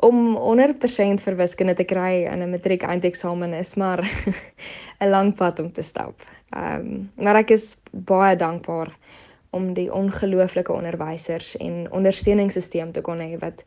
om 0.00 0.36
100% 0.36 1.20
vir 1.20 1.36
wiskunde 1.36 1.74
te 1.76 1.84
kry 1.84 2.24
in 2.24 2.42
'n 2.42 2.50
matriek 2.50 2.82
eindeksamen 2.82 3.52
is 3.52 3.74
maar 3.74 4.00
'n 5.00 5.10
lang 5.10 5.34
pad 5.34 5.58
om 5.58 5.72
te 5.72 5.82
stap. 5.82 6.22
Ehm 6.50 6.80
um, 6.80 7.10
maar 7.14 7.36
ek 7.36 7.50
is 7.50 7.80
baie 7.90 8.36
dankbaar 8.36 8.96
om 9.50 9.74
die 9.74 9.92
ongelooflike 9.92 10.72
onderwysers 10.72 11.56
en 11.56 11.92
ondersteuningssisteem 11.92 12.92
te 12.92 13.00
kon 13.00 13.18
hê 13.18 13.38
wat 13.38 13.62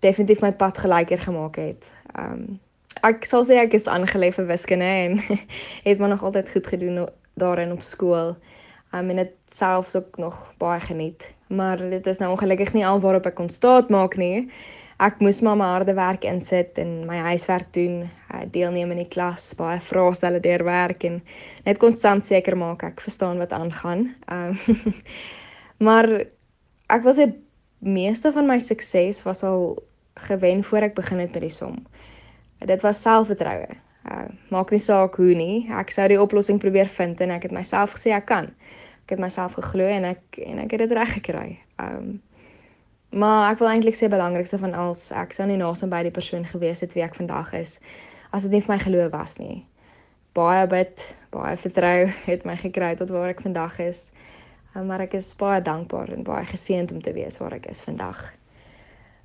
definitief 0.00 0.40
my 0.40 0.52
pad 0.52 0.78
gelyker 0.78 1.18
gemaak 1.18 1.56
het. 1.56 1.84
Ehm 2.14 2.32
um, 2.32 2.60
ek 3.02 3.24
sal 3.24 3.44
sê 3.44 3.54
ek 3.62 3.74
is 3.74 3.86
aangelê 3.86 4.32
vir 4.32 4.46
wiskunde 4.46 4.84
en 4.84 5.22
het 5.88 5.98
maar 5.98 6.08
nog 6.08 6.22
altyd 6.22 6.50
goed 6.50 6.66
gedoen 6.66 7.08
daarin 7.34 7.72
op 7.72 7.82
skool. 7.82 8.36
Ehm 8.92 9.04
um, 9.04 9.10
en 9.10 9.16
dit 9.16 9.34
selfs 9.50 9.96
ook 9.96 10.18
nog 10.18 10.54
baie 10.58 10.80
geniet. 10.80 11.22
Maar 11.46 11.78
dit 11.90 12.06
is 12.06 12.18
nou 12.18 12.32
ongelukkig 12.32 12.72
nie 12.72 12.86
al 12.86 13.00
waarop 13.00 13.26
ek 13.26 13.34
kon 13.34 13.48
staat 13.48 13.88
maak 13.88 14.16
nie 14.16 14.50
ek 14.98 15.20
moes 15.22 15.38
maar 15.46 15.58
my 15.58 15.66
harde 15.70 15.94
werk 15.94 16.24
insit 16.26 16.78
en 16.82 17.04
my 17.06 17.20
huiswerk 17.30 17.70
doen, 17.76 18.00
deelneem 18.54 18.90
in 18.96 19.02
die 19.04 19.10
klas, 19.10 19.52
baie 19.58 19.78
vraestelle 19.84 20.40
deurwerk 20.42 21.04
en 21.06 21.20
net 21.66 21.78
konstant 21.78 22.24
seker 22.26 22.58
maak 22.58 22.82
ek 22.86 23.02
verstaan 23.04 23.38
wat 23.38 23.54
aangaan. 23.54 24.08
Um, 24.32 24.58
maar 25.86 26.08
ek 26.90 27.06
wil 27.06 27.14
sê 27.14 27.28
meeste 27.78 28.32
van 28.34 28.50
my 28.50 28.58
sukses 28.58 29.22
was 29.26 29.44
al 29.46 29.76
gewen 30.28 30.64
voor 30.66 30.88
ek 30.88 30.98
begin 30.98 31.22
het 31.22 31.34
met 31.36 31.46
die 31.46 31.54
som. 31.54 31.78
Dit 32.66 32.82
was 32.82 33.02
selfvertroue. 33.02 33.70
Uh, 34.08 34.26
maak 34.50 34.72
nie 34.74 34.82
saak 34.82 35.18
hoe 35.20 35.34
nie. 35.36 35.68
Ek 35.78 35.92
sou 35.94 36.08
die 36.10 36.18
oplossing 36.18 36.58
probeer 36.58 36.90
vind 36.90 37.20
en 37.22 37.30
ek 37.36 37.46
het 37.46 37.54
myself 37.54 37.94
gesê 37.94 38.16
ek 38.16 38.26
kan. 38.30 38.50
Ek 39.06 39.14
het 39.14 39.22
myself 39.22 39.54
geglo 39.60 39.86
en 39.86 40.10
ek 40.10 40.40
en 40.42 40.64
ek 40.64 40.74
het 40.74 40.88
dit 40.88 40.96
reg 40.98 41.20
gekry. 41.20 41.50
Um 41.78 42.18
Maar 43.10 43.52
ek 43.52 43.62
wil 43.62 43.70
eintlik 43.70 43.96
sê 43.96 44.08
belangrikste 44.12 44.58
van 44.60 44.74
alles, 44.76 45.06
ek 45.16 45.32
sou 45.32 45.46
nie 45.48 45.56
naasien 45.56 45.88
by 45.88 46.02
die 46.04 46.12
persoon 46.12 46.44
gewees 46.44 46.82
het 46.84 46.92
wie 46.92 47.04
ek 47.06 47.16
vandag 47.16 47.54
is 47.56 47.78
as 48.36 48.44
dit 48.44 48.52
nie 48.52 48.60
vir 48.60 48.74
my 48.74 48.78
geloof 48.82 49.12
was 49.14 49.38
nie. 49.40 49.62
Baie 50.36 50.66
bid, 50.68 51.00
baie 51.32 51.56
vertrou 51.56 52.10
het 52.26 52.44
my 52.44 52.56
gekry 52.60 52.92
tot 52.98 53.12
waar 53.14 53.32
ek 53.32 53.40
vandag 53.40 53.78
is. 53.80 54.10
Eh, 54.74 54.82
maar 54.84 55.00
ek 55.06 55.16
is 55.18 55.32
baie 55.40 55.62
dankbaar 55.64 56.12
en 56.12 56.26
baie 56.26 56.44
geseënd 56.48 56.92
om 56.92 57.00
te 57.02 57.14
wees 57.16 57.40
waar 57.40 57.56
ek 57.56 57.70
is 57.72 57.80
vandag. 57.86 58.20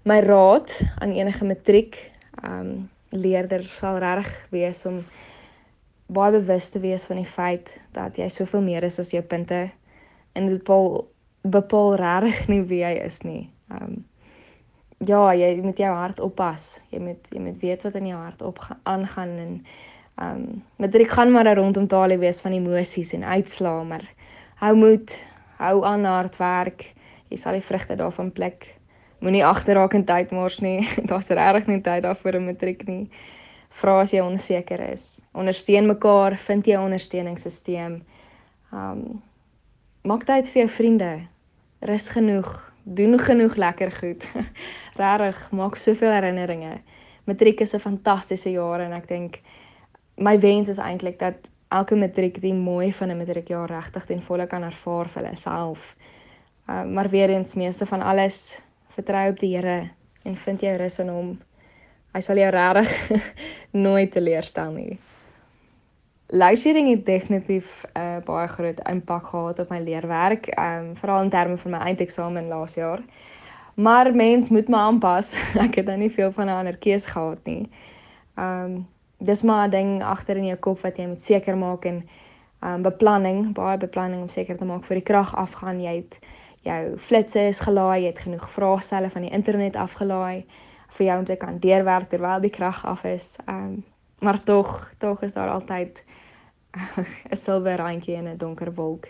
My 0.08 0.20
raad 0.24 0.72
aan 1.00 1.16
enige 1.16 1.46
matriek, 1.48 2.00
um, 2.44 2.90
leerder 3.12 3.64
sal 3.78 4.00
reg 4.04 4.28
wees 4.52 4.86
om 4.90 5.04
baie 6.08 6.34
bewus 6.36 6.70
te 6.74 6.80
wees 6.80 7.06
van 7.08 7.22
die 7.22 7.30
feit 7.30 7.72
dat 7.96 8.18
jy 8.20 8.28
soveel 8.32 8.64
meer 8.66 8.84
is 8.84 9.00
as 9.00 9.14
jou 9.14 9.22
punte 9.24 9.68
en 10.34 10.48
dit 10.48 10.58
bepaal 10.60 11.06
bepaal 11.44 11.96
reg 12.00 12.48
nie 12.48 12.62
wie 12.68 12.82
jy 12.82 12.94
is 13.04 13.22
nie. 13.28 13.50
Ehm 13.74 13.84
um, 13.84 14.06
ja, 15.08 15.34
jy 15.36 15.56
moet 15.62 15.78
jou 15.78 15.92
hart 15.96 16.20
oppas. 16.24 16.82
Jy 16.94 17.00
moet 17.04 17.32
jy 17.34 17.42
moet 17.44 17.58
weet 17.62 17.82
wat 17.84 17.98
in 18.00 18.08
jou 18.08 18.20
hart 18.20 18.42
op 18.42 18.62
aangaan 18.84 19.34
en 19.46 19.54
ehm 20.16 20.44
um, 20.44 20.64
matriek 20.78 21.10
gaan 21.10 21.32
maar 21.32 21.56
rondom 21.56 21.88
taal 21.88 22.18
wees 22.18 22.42
van 22.42 22.54
emosies 22.54 23.14
en 23.14 23.24
uitslaa, 23.24 23.84
maar 23.84 24.06
hou 24.62 24.76
moed, 24.78 25.18
hou 25.58 25.84
aan 25.86 26.06
hard 26.06 26.38
werk. 26.38 26.94
Jy 27.30 27.38
sal 27.38 27.58
die 27.58 27.66
vrugte 27.66 27.96
daarvan 27.98 28.32
pluk. 28.32 28.68
Moenie 29.20 29.46
agterraak 29.46 29.94
in 29.94 30.06
tyd 30.06 30.32
mors 30.32 30.60
nie. 30.60 30.84
Daar's 31.10 31.32
regtig 31.32 31.68
nie 31.68 31.82
tyd 31.82 32.04
daarvoor 32.04 32.38
in 32.40 32.46
matriek 32.46 32.84
nie. 32.88 33.10
Vra 33.74 34.02
as 34.04 34.14
jy 34.14 34.22
onseker 34.22 34.80
is. 34.92 35.22
Ondersteun 35.34 35.88
mekaar, 35.90 36.38
vind 36.38 36.68
jy 36.68 36.78
'n 36.78 36.90
ondersteuningssisteem. 36.90 38.02
Ehm 38.72 38.92
um, 38.92 39.22
maak 40.04 40.26
tyd 40.28 40.50
vir 40.52 40.66
jou 40.66 40.70
vriende. 40.70 41.12
Rus 41.82 42.10
genoeg 42.10 42.73
doen 42.84 43.20
genoeg 43.20 43.56
lekker 43.56 43.92
goed. 43.92 44.26
Regtig, 45.02 45.52
maak 45.52 45.78
soveel 45.78 46.12
herinneringe. 46.12 46.82
matriek 47.24 47.62
is 47.62 47.74
'n 47.74 47.80
fantastiese 47.80 48.52
jaar 48.52 48.80
en 48.80 48.92
ek 48.92 49.08
dink 49.08 49.40
my 50.18 50.40
wens 50.40 50.70
is 50.70 50.78
eintlik 50.78 51.20
dat 51.20 51.36
elke 51.70 51.96
matriek 51.96 52.42
die 52.42 52.54
mooi 52.54 52.94
van 52.94 53.10
'n 53.10 53.18
matriekjaar 53.18 53.70
regtig 53.70 54.06
ten 54.06 54.22
volle 54.22 54.48
kan 54.48 54.64
ervaar 54.64 55.08
vir 55.10 55.24
hulle 55.24 55.38
self. 55.38 55.96
Uh, 56.70 56.84
maar 56.84 57.10
weer 57.10 57.30
eens 57.30 57.54
meeste 57.54 57.86
van 57.86 58.02
alles 58.02 58.62
vertrou 58.88 59.30
op 59.30 59.40
die 59.40 59.56
Here 59.56 59.90
en 60.24 60.36
vind 60.38 60.62
jou 60.62 60.78
rus 60.78 61.00
in 61.00 61.10
hom. 61.10 61.40
Hy 62.14 62.22
sal 62.22 62.38
jou 62.38 62.50
regtig 62.50 63.24
nooit 63.86 64.12
teleurstel 64.12 64.72
nie. 64.72 65.00
Loadshedding 66.34 66.90
het 66.90 67.06
definitief 67.06 67.86
'n 67.94 68.00
uh, 68.00 68.18
baie 68.26 68.48
groot 68.48 68.80
impak 68.90 69.26
gehad 69.26 69.60
op 69.60 69.70
my 69.70 69.80
leerwerk, 69.80 70.48
um 70.58 70.98
veral 70.98 71.22
in 71.22 71.30
terme 71.30 71.58
van 71.58 71.72
my 71.72 71.78
eindeksamen 71.78 72.48
laas 72.48 72.74
jaar. 72.74 73.02
Maar 73.74 74.16
mens 74.16 74.50
moet 74.50 74.68
maar 74.68 74.80
aanpas. 74.80 75.34
Ek 75.66 75.76
het 75.76 75.86
dan 75.86 76.00
nie 76.00 76.12
veel 76.12 76.32
van 76.32 76.46
'n 76.46 76.50
ander 76.50 76.78
keuse 76.78 77.10
gehad 77.10 77.38
nie. 77.44 77.70
Um 78.36 78.88
dis 79.18 79.42
maar 79.42 79.68
'n 79.68 79.70
ding 79.70 80.04
agter 80.04 80.38
in 80.38 80.46
jou 80.46 80.58
kop 80.58 80.82
wat 80.82 80.98
jy 80.98 81.08
moet 81.08 81.22
seker 81.22 81.58
maak 81.58 81.86
en 81.86 82.10
um 82.62 82.82
beplanning, 82.82 83.54
baie 83.54 83.78
beplanning 83.78 84.22
om 84.22 84.30
seker 84.30 84.58
te 84.58 84.66
maak 84.66 84.84
vir 84.84 84.96
die 84.96 85.04
krag 85.04 85.36
afgaan. 85.36 85.82
Jy 85.82 85.96
het 85.96 86.18
jou 86.62 86.98
flitsse 86.98 87.40
is 87.40 87.60
gelaai, 87.60 88.02
jy 88.02 88.08
het 88.08 88.20
genoeg 88.20 88.50
vraestelle 88.50 89.10
van 89.10 89.22
die 89.22 89.32
internet 89.32 89.76
afgelaai 89.76 90.46
vir 90.90 91.06
jou 91.06 91.20
om 91.20 91.26
te 91.26 91.36
kan 91.36 91.60
deurwerk 91.60 92.10
terwyl 92.10 92.42
die 92.42 92.50
krag 92.50 92.86
af 92.86 93.04
is. 93.04 93.38
Um 93.48 93.84
maar 94.20 94.44
tog, 94.44 94.92
tog 94.98 95.22
is 95.22 95.34
daar 95.34 95.50
altyd 95.50 96.04
'n 97.32 97.38
silwer 97.38 97.78
randjie 97.78 98.16
in 98.16 98.28
'n 98.28 98.38
donker 98.38 98.74
wolk. 98.74 99.10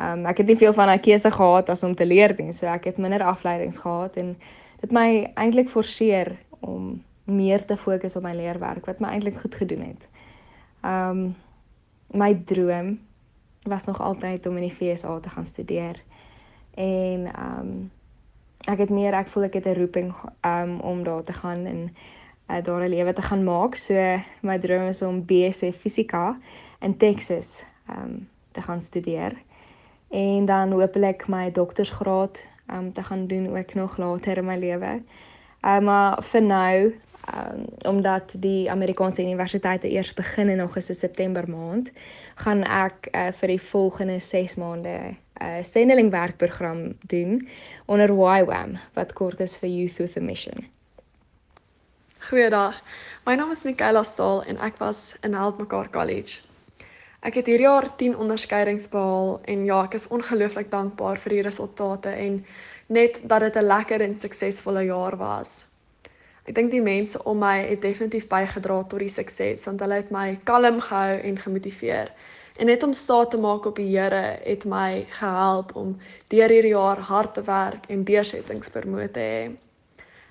Um 0.00 0.26
ek 0.26 0.42
het 0.42 0.46
nie 0.46 0.56
veel 0.56 0.72
van 0.72 0.88
'n 0.88 1.00
keuse 1.00 1.30
gehad 1.30 1.68
as 1.68 1.82
om 1.82 1.94
te 1.94 2.06
leer 2.06 2.34
nie, 2.38 2.52
so 2.52 2.66
ek 2.66 2.84
het 2.84 2.98
minder 2.98 3.22
afleidings 3.22 3.78
gehad 3.78 4.16
en 4.16 4.36
dit 4.80 4.92
my 4.92 5.30
eintlik 5.34 5.68
forceer 5.68 6.36
om 6.60 7.02
meer 7.24 7.64
te 7.64 7.76
fokus 7.76 8.16
op 8.16 8.22
my 8.22 8.34
leerwerk 8.34 8.86
wat 8.86 9.00
my 9.00 9.08
eintlik 9.08 9.38
goed 9.38 9.54
gedoen 9.54 9.82
het. 9.92 10.02
Um 10.84 11.36
my 12.12 12.34
droom 12.44 12.98
was 13.62 13.84
nog 13.84 14.00
altyd 14.00 14.46
om 14.46 14.56
in 14.56 14.68
die 14.68 14.74
FSA 14.74 15.20
te 15.20 15.28
gaan 15.28 15.46
studeer. 15.46 16.02
En 16.74 17.28
um 17.38 17.90
ek 18.66 18.78
het 18.78 18.90
meer 18.90 19.14
ek 19.14 19.28
voel 19.28 19.44
ek 19.44 19.54
het 19.54 19.66
'n 19.66 19.78
roeping 19.78 20.14
um 20.44 20.80
om 20.80 21.04
daar 21.04 21.22
te 21.22 21.32
gaan 21.32 21.66
en 21.66 21.94
uh, 22.50 22.62
daar 22.62 22.82
'n 22.82 22.88
lewe 22.88 23.12
te 23.12 23.22
gaan 23.22 23.44
maak. 23.44 23.74
So 23.74 23.94
my 24.42 24.58
droom 24.58 24.88
is 24.88 25.02
om 25.02 25.24
BSc 25.24 25.74
Fisika 25.74 26.36
in 26.80 26.96
Texas 26.96 27.64
um 27.90 28.28
te 28.52 28.62
gaan 28.62 28.80
studeer 28.80 29.32
en 30.08 30.44
dan 30.44 30.72
hopelik 30.72 31.28
my 31.28 31.50
doktorsgraad 31.52 32.42
um 32.72 32.92
te 32.92 33.02
gaan 33.02 33.26
doen 33.26 33.56
ook 33.56 33.74
nog 33.74 33.96
later 33.96 34.36
in 34.36 34.44
my 34.44 34.56
lewe. 34.58 35.02
Um 35.60 35.84
maar 35.84 36.22
vir 36.22 36.42
nou 36.42 36.94
um 37.34 37.64
omdat 37.82 38.34
die 38.38 38.70
Amerikaanse 38.70 39.22
universiteite 39.22 39.90
eers 39.90 40.14
begin 40.14 40.48
in 40.48 40.60
Augustus 40.60 40.98
September 40.98 41.50
maand, 41.50 41.90
gaan 42.34 42.64
ek 42.64 43.08
uh, 43.12 43.28
vir 43.32 43.48
die 43.48 43.62
volgende 43.62 44.20
6 44.20 44.54
maande 44.54 44.94
'n 44.94 45.16
uh, 45.42 45.64
sendelingwerkprogram 45.64 46.96
doen 47.00 47.48
onder 47.86 48.08
YWAM 48.10 48.78
wat 48.94 49.12
kort 49.12 49.40
is 49.40 49.56
vir 49.56 49.68
Youth 49.68 49.96
with 49.96 50.16
a 50.16 50.20
Mission. 50.20 50.66
Goeiedag. 52.20 52.82
My 53.24 53.34
naam 53.34 53.50
is 53.50 53.64
Michaela 53.64 54.02
Staal 54.02 54.44
en 54.44 54.58
ek 54.58 54.76
was 54.76 55.16
in 55.20 55.34
Help 55.34 55.58
Mekaar 55.58 55.90
College. 55.90 56.49
Ek 57.20 57.34
het 57.36 57.50
hierdie 57.50 57.66
jaar 57.66 57.84
10 58.00 58.14
onderskeidings 58.16 58.86
behaal 58.88 59.34
en 59.44 59.64
ja, 59.68 59.82
ek 59.84 59.98
is 59.98 60.06
ongelooflik 60.08 60.70
dankbaar 60.72 61.18
vir 61.20 61.34
die 61.34 61.42
resultate 61.44 62.14
en 62.16 62.38
net 62.88 63.18
dat 63.28 63.44
dit 63.44 63.56
'n 63.60 63.66
lekker 63.66 64.00
en 64.00 64.18
suksesvolle 64.18 64.84
jaar 64.88 65.16
was. 65.20 65.66
Ek 66.48 66.54
dink 66.54 66.70
die 66.70 66.80
mense 66.80 67.20
om 67.24 67.38
my 67.38 67.58
het 67.68 67.82
definitief 67.82 68.26
bygedra 68.28 68.82
tot 68.84 68.98
die 68.98 69.12
sukses 69.12 69.64
want 69.68 69.80
hulle 69.80 69.94
het 70.00 70.10
my 70.10 70.38
kalm 70.44 70.80
gehou 70.80 71.18
en 71.20 71.36
gemotiveer. 71.38 72.08
En 72.56 72.66
net 72.66 72.82
om 72.82 72.92
staat 72.92 73.30
te 73.30 73.38
maak 73.38 73.66
op 73.66 73.76
die 73.76 73.98
Here 73.98 74.40
het 74.44 74.64
my 74.64 75.06
gehelp 75.10 75.76
om 75.76 75.98
deur 76.28 76.48
hierdie 76.48 76.72
jaar 76.72 76.98
hard 76.98 77.34
te 77.34 77.42
werk 77.42 77.84
en 77.88 78.04
deursettingsvermoë 78.04 79.10
te 79.12 79.20
hê. 79.20 79.50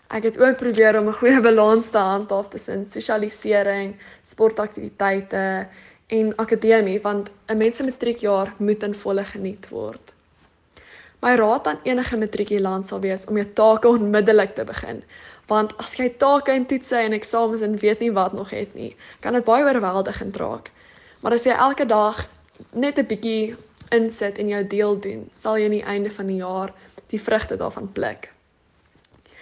Ek 0.10 0.24
het 0.24 0.40
ook 0.40 0.58
probeer 0.58 1.00
om 1.00 1.08
'n 1.08 1.14
goeie 1.22 1.42
balans 1.42 1.90
te 1.90 1.98
handhaaf 1.98 2.50
tussen 2.50 2.86
sosialisering, 2.86 3.96
sportaktiwiteite 4.24 5.68
en 6.10 6.34
akademie 6.36 7.02
want 7.02 7.30
'n 7.48 7.58
mens 7.58 7.76
se 7.76 7.84
matriekjaar 7.84 8.54
moet 8.58 8.84
in 8.84 8.96
volle 8.96 9.24
geniet 9.24 9.70
word. 9.70 10.14
My 11.22 11.36
raad 11.36 11.68
aan 11.68 11.80
enige 11.84 12.18
matrikulant 12.18 12.88
sal 12.88 13.00
wees 13.00 13.26
om 13.26 13.38
jou 13.38 13.48
take 13.54 13.88
onmiddellik 13.88 14.56
te 14.56 14.64
begin, 14.64 15.04
want 15.48 15.78
as 15.78 15.96
jy 16.00 16.10
take 16.18 16.52
en 16.52 16.66
toetse 16.66 16.96
en 16.96 17.14
eksamens 17.14 17.62
en 17.62 17.78
weet 17.78 18.00
nie 18.00 18.12
wat 18.12 18.34
nog 18.34 18.50
het 18.50 18.76
nie, 18.76 18.96
kan 19.20 19.34
dit 19.34 19.44
baie 19.44 19.66
oorweldigend 19.66 20.38
raak. 20.38 20.72
Maar 21.20 21.36
as 21.36 21.44
jy 21.44 21.52
elke 21.52 21.86
dag 21.86 22.30
net 22.72 22.98
'n 22.98 23.06
bietjie 23.06 23.56
insit 23.92 24.38
en 24.38 24.48
jou 24.48 24.68
deel 24.68 25.00
doen, 25.00 25.30
sal 25.34 25.58
jy 25.58 25.66
aan 25.66 25.78
die 25.78 25.84
einde 25.84 26.12
van 26.12 26.28
die 26.28 26.38
jaar 26.38 26.74
die 27.08 27.22
vrugte 27.22 27.58
daarvan 27.58 27.92
pluk. 27.92 28.30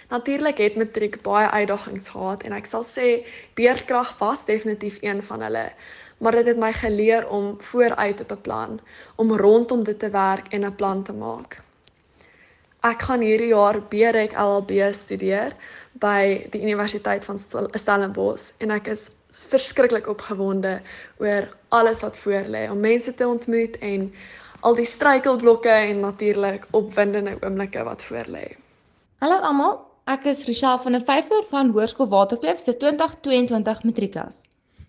Natuurlik 0.08 0.58
het 0.58 0.76
matriek 0.76 1.22
baie 1.22 1.50
uitdagings 1.50 2.08
gehad 2.08 2.42
en 2.42 2.52
ek 2.52 2.66
sal 2.66 2.84
sê 2.84 3.26
beerdkrag 3.54 4.18
was 4.18 4.44
definitief 4.44 4.98
een 5.02 5.22
van 5.22 5.42
hulle 5.42 5.72
maar 6.18 6.32
dit 6.32 6.46
het 6.46 6.58
my 6.58 6.72
geleer 6.72 7.28
om 7.28 7.54
vooruit 7.70 8.16
te 8.16 8.24
beplan, 8.24 8.80
om 9.16 9.36
rondom 9.36 9.84
dit 9.84 9.98
te 9.98 10.10
werk 10.10 10.52
en 10.52 10.66
'n 10.66 10.74
plan 10.74 11.02
te 11.02 11.12
maak. 11.12 11.62
Ek 12.80 13.02
gaan 13.02 13.20
hierdie 13.20 13.50
jaar 13.50 13.80
BREC 13.82 14.32
LLB 14.38 14.92
studeer 14.94 15.54
by 15.98 16.46
die 16.50 16.60
Universiteit 16.62 17.24
van 17.24 17.40
Stellenbosch 17.74 18.52
en 18.62 18.70
ek 18.70 18.86
is 18.86 19.10
verskriklik 19.50 20.06
opgewonde 20.06 20.80
oor 21.18 21.48
alles 21.68 22.04
wat 22.06 22.18
voor 22.22 22.46
lê 22.46 22.70
om 22.70 22.80
mense 22.80 23.14
te 23.14 23.26
ontmoet 23.26 23.78
en 23.78 24.12
al 24.60 24.78
die 24.78 24.86
struikelblokke 24.86 25.68
en 25.70 26.00
natuurlik 26.00 26.66
opwindende 26.70 27.36
oomblikke 27.42 27.82
wat 27.82 28.02
voor 28.02 28.30
lê. 28.30 28.46
Hallo 29.18 29.42
almal, 29.42 29.80
ek 30.06 30.30
is 30.30 30.46
Rochelle 30.46 30.82
van 30.82 30.92
der 30.92 31.02
Vyver 31.02 31.44
van 31.50 31.74
Hoërskool 31.74 32.08
Waterkloof 32.08 32.62
se 32.62 32.76
2022 32.76 33.82
matriekklas. 33.82 34.38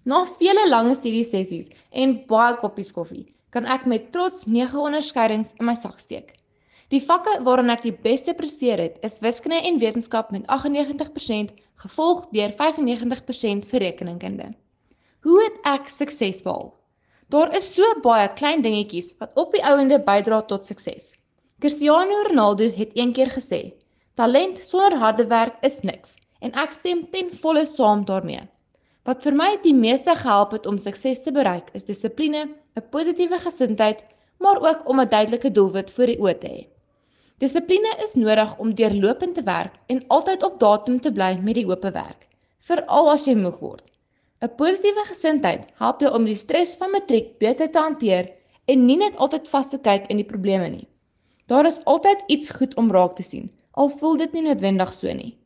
Na 0.06 0.26
vele 0.40 0.64
lange 0.70 0.94
studiesessies 0.96 1.68
en 1.92 2.14
baie 2.28 2.56
koppies 2.62 2.92
koffie, 2.96 3.26
kan 3.52 3.66
ek 3.66 3.86
met 3.92 4.12
trots 4.14 4.46
9 4.48 4.80
onderskeidings 4.80 5.52
in 5.60 5.68
my 5.68 5.76
sak 5.76 6.00
steek. 6.00 6.30
Die 6.94 7.02
vakke 7.10 7.34
waarin 7.44 7.70
ek 7.74 7.84
die 7.84 7.96
beste 8.06 8.34
presteer 8.34 8.80
het, 8.80 8.96
is 9.04 9.20
wiskunde 9.26 9.60
en 9.70 9.80
wetenskap 9.82 10.32
met 10.32 10.48
98%, 10.48 11.52
gevolg 11.84 12.22
deur 12.32 12.56
95% 12.62 13.68
vir 13.72 13.84
rekeningkunde. 13.86 14.48
Hoe 15.28 15.40
het 15.44 15.58
ek 15.68 15.92
sukses 15.92 16.40
behaal? 16.46 16.72
Daar 17.30 17.52
is 17.60 17.68
so 17.76 17.84
baie 18.06 18.30
klein 18.40 18.64
dingetjies 18.64 19.12
wat 19.20 19.36
op 19.36 19.52
die 19.54 19.66
ouende 19.68 20.00
bydra 20.08 20.40
tot 20.48 20.66
sukses. 20.66 21.12
Cristiano 21.60 22.24
Ronaldo 22.30 22.72
het 22.80 22.96
eendag 22.96 23.36
gesê: 23.36 23.74
"Talent 24.16 24.64
sonder 24.66 24.98
harde 25.04 25.28
werk 25.28 25.60
is 25.62 25.82
niks." 25.84 26.16
En 26.40 26.56
ek 26.56 26.72
stem 26.72 27.04
ten 27.12 27.30
volle 27.44 27.66
saam 27.66 28.06
daarmee. 28.06 28.48
Wat 29.10 29.24
vir 29.26 29.34
my 29.34 29.46
die 29.64 29.74
meeste 29.74 30.14
gehelp 30.18 30.52
het 30.54 30.68
om 30.70 30.76
sukses 30.78 31.20
te 31.26 31.32
bereik, 31.34 31.70
is 31.78 31.86
dissipline, 31.88 32.42
'n 32.78 32.84
positiewe 32.96 33.40
gesindheid, 33.46 34.04
maar 34.46 34.60
ook 34.62 34.84
om 34.92 35.02
'n 35.02 35.10
duidelike 35.14 35.52
doelwit 35.56 35.90
voor 35.96 36.12
die 36.12 36.18
oë 36.26 36.34
te 36.42 36.52
hê. 36.52 36.60
Dissipline 37.44 37.96
is 38.06 38.14
nodig 38.14 38.54
om 38.60 38.76
deurlopend 38.76 39.36
te 39.36 39.44
werk 39.48 39.80
en 39.88 40.04
altyd 40.18 40.44
op 40.44 40.60
datum 40.60 41.02
te 41.02 41.12
bly 41.12 41.32
met 41.42 41.56
die 41.56 41.66
hoope 41.66 41.92
werk, 41.98 42.30
veral 42.70 43.12
as 43.16 43.26
jy 43.26 43.36
moeg 43.42 43.60
word. 43.66 43.84
'n 44.44 44.56
Positiewe 44.62 45.08
gesindheid 45.10 45.66
help 45.82 46.06
jou 46.06 46.14
om 46.14 46.26
die 46.26 46.40
stres 46.46 46.78
van 46.78 46.92
matriek 46.92 47.38
beter 47.40 47.72
te 47.72 47.80
hanteer 47.80 48.34
en 48.68 48.86
nie 48.86 49.02
net 49.04 49.18
altyd 49.18 49.50
vas 49.58 49.70
te 49.70 49.84
kyk 49.92 50.10
in 50.10 50.18
die 50.18 50.32
probleme 50.36 50.70
nie. 50.70 50.88
Daar 51.48 51.66
is 51.66 51.86
altyd 51.86 52.28
iets 52.28 52.50
goed 52.50 52.76
om 52.76 52.92
raak 52.92 53.16
te 53.16 53.24
sien, 53.24 53.50
al 53.72 53.90
voel 53.90 54.18
dit 54.18 54.34
nie 54.34 54.50
noodwendig 54.52 54.94
so 54.94 55.14
nie. 55.14 55.38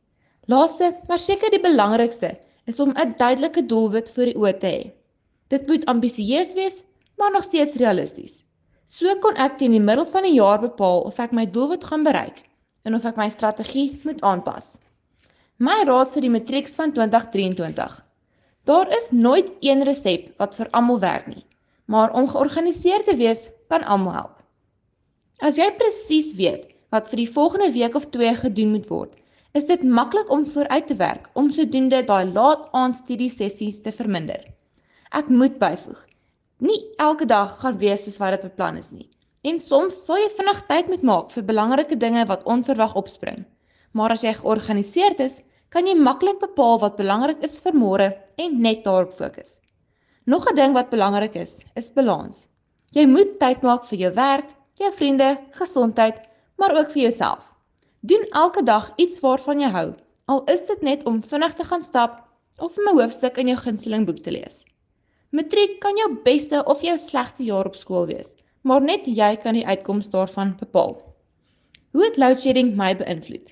Laaste, 0.46 0.94
maar 1.08 1.18
seker 1.18 1.50
die 1.50 1.64
belangrikste, 1.70 2.36
is 2.70 2.80
om 2.80 2.92
'n 2.96 3.14
duidelike 3.16 3.66
doelwit 3.66 4.10
voor 4.14 4.24
die 4.30 4.36
oë 4.36 4.58
te 4.60 4.70
hê. 4.76 4.92
Dit 5.48 5.66
moet 5.66 5.84
ambisieus 5.86 6.54
wees, 6.54 6.82
maar 7.16 7.32
nog 7.32 7.44
steeds 7.44 7.76
realisties. 7.76 8.44
So 8.88 9.14
kon 9.18 9.36
ek 9.36 9.58
teen 9.58 9.72
die 9.74 9.80
middel 9.80 10.06
van 10.06 10.22
die 10.22 10.36
jaar 10.36 10.60
bepaal 10.60 11.00
of 11.08 11.18
ek 11.18 11.32
my 11.32 11.46
doelwit 11.50 11.84
gaan 11.84 12.04
bereik 12.04 12.42
en 12.84 12.94
of 12.94 13.04
ek 13.04 13.16
my 13.16 13.28
strategie 13.28 14.00
moet 14.04 14.20
aanpas. 14.20 14.76
My 15.58 15.84
raad 15.88 16.12
vir 16.12 16.26
die 16.26 16.30
matrieks 16.30 16.74
van 16.74 16.92
2023. 16.92 18.04
Daar 18.64 18.88
is 18.96 19.10
nooit 19.10 19.50
een 19.60 19.84
resep 19.84 20.30
wat 20.38 20.54
vir 20.54 20.70
almal 20.70 21.00
werk 21.00 21.26
nie, 21.26 21.44
maar 21.86 22.12
om 22.12 22.28
georganiseerd 22.28 23.06
te 23.06 23.16
wees 23.16 23.48
kan 23.68 23.84
almal 23.84 24.12
help. 24.12 24.36
As 25.40 25.58
jy 25.58 25.68
presies 25.78 26.32
weet 26.38 26.70
wat 26.94 27.10
vir 27.10 27.24
die 27.24 27.32
volgende 27.36 27.72
week 27.74 27.94
of 27.98 28.06
2 28.14 28.34
gedoen 28.44 28.70
moet 28.76 28.88
word, 28.88 29.12
is 29.58 29.66
dit 29.68 29.82
maklik 29.86 30.30
om 30.34 30.46
vooruit 30.50 30.86
te 30.90 30.94
werk 30.98 31.26
om 31.38 31.50
sodoende 31.56 32.00
daai 32.06 32.30
laat 32.36 32.64
aand 32.74 32.96
studie 32.98 33.28
sessies 33.30 33.76
te 33.84 33.92
verminder. 33.94 34.40
Ek 35.14 35.28
moet 35.30 35.60
byvoeg. 35.60 36.00
Nie 36.58 36.80
elke 37.04 37.28
dag 37.30 37.52
gaan 37.60 37.78
wees 37.78 38.02
soos 38.02 38.18
wat 38.22 38.34
dit 38.34 38.48
beplan 38.48 38.80
is 38.82 38.90
nie. 38.90 39.06
En 39.46 39.60
soms 39.62 40.00
sal 40.08 40.18
jy 40.18 40.32
vinnig 40.40 40.64
tyd 40.72 40.90
moet 40.90 41.06
maak 41.06 41.30
vir 41.36 41.46
belangrike 41.52 42.00
dinge 42.02 42.26
wat 42.32 42.42
onverwag 42.56 42.98
opspring. 42.98 43.44
Maar 43.94 44.16
as 44.16 44.26
jy 44.26 44.34
georganiseerd 44.40 45.22
is, 45.22 45.38
kan 45.70 45.86
jy 45.86 45.94
maklik 46.02 46.42
bepaal 46.42 46.80
wat 46.82 46.98
belangrik 46.98 47.46
is 47.46 47.54
vir 47.62 47.78
môre 47.78 48.10
en 48.42 48.60
net 48.66 48.82
daarop 48.82 49.14
fokus. 49.14 49.54
Nog 50.26 50.50
'n 50.50 50.56
ding 50.56 50.74
wat 50.74 50.90
belangrik 50.90 51.36
is, 51.36 51.60
is 51.76 51.94
balans. 51.94 52.48
Jy 52.90 53.06
moet 53.06 53.38
tyd 53.38 53.62
maak 53.62 53.86
vir 53.86 53.98
jou 53.98 54.14
werk, 54.14 54.50
jou 54.82 54.92
vriende, 54.92 55.36
gesondheid, 55.52 56.18
maar 56.58 56.74
ook 56.74 56.90
vir 56.90 57.02
jouself. 57.02 57.53
Doen 58.06 58.26
elke 58.30 58.62
dag 58.62 58.92
iets 59.00 59.20
waarvan 59.24 59.62
jy 59.62 59.68
hou, 59.72 59.86
al 60.28 60.42
is 60.52 60.60
dit 60.68 60.82
net 60.84 61.04
om 61.08 61.22
vinnig 61.24 61.54
te 61.56 61.64
gaan 61.64 61.84
stap 61.84 62.18
of 62.66 62.74
'n 62.76 62.90
hoofstuk 62.98 63.38
in 63.40 63.48
jou 63.48 63.56
gunsteling 63.60 64.04
boek 64.04 64.18
te 64.26 64.34
lees. 64.34 64.58
Matriek 65.30 65.78
kan 65.80 65.96
jou 65.96 66.08
beste 66.26 66.60
of 66.74 66.82
jou 66.84 66.96
slegste 66.98 67.46
jaar 67.48 67.70
op 67.70 67.78
skool 67.80 68.04
wees, 68.12 68.34
maar 68.60 68.84
net 68.84 69.06
jy 69.06 69.30
kan 69.46 69.56
die 69.56 69.64
uitkoms 69.66 70.10
daarvan 70.10 70.52
bepaal. 70.60 70.92
Hoe 71.92 72.04
het 72.04 72.20
load 72.20 72.44
shedding 72.44 72.76
my 72.76 72.92
beïnvloed? 73.00 73.48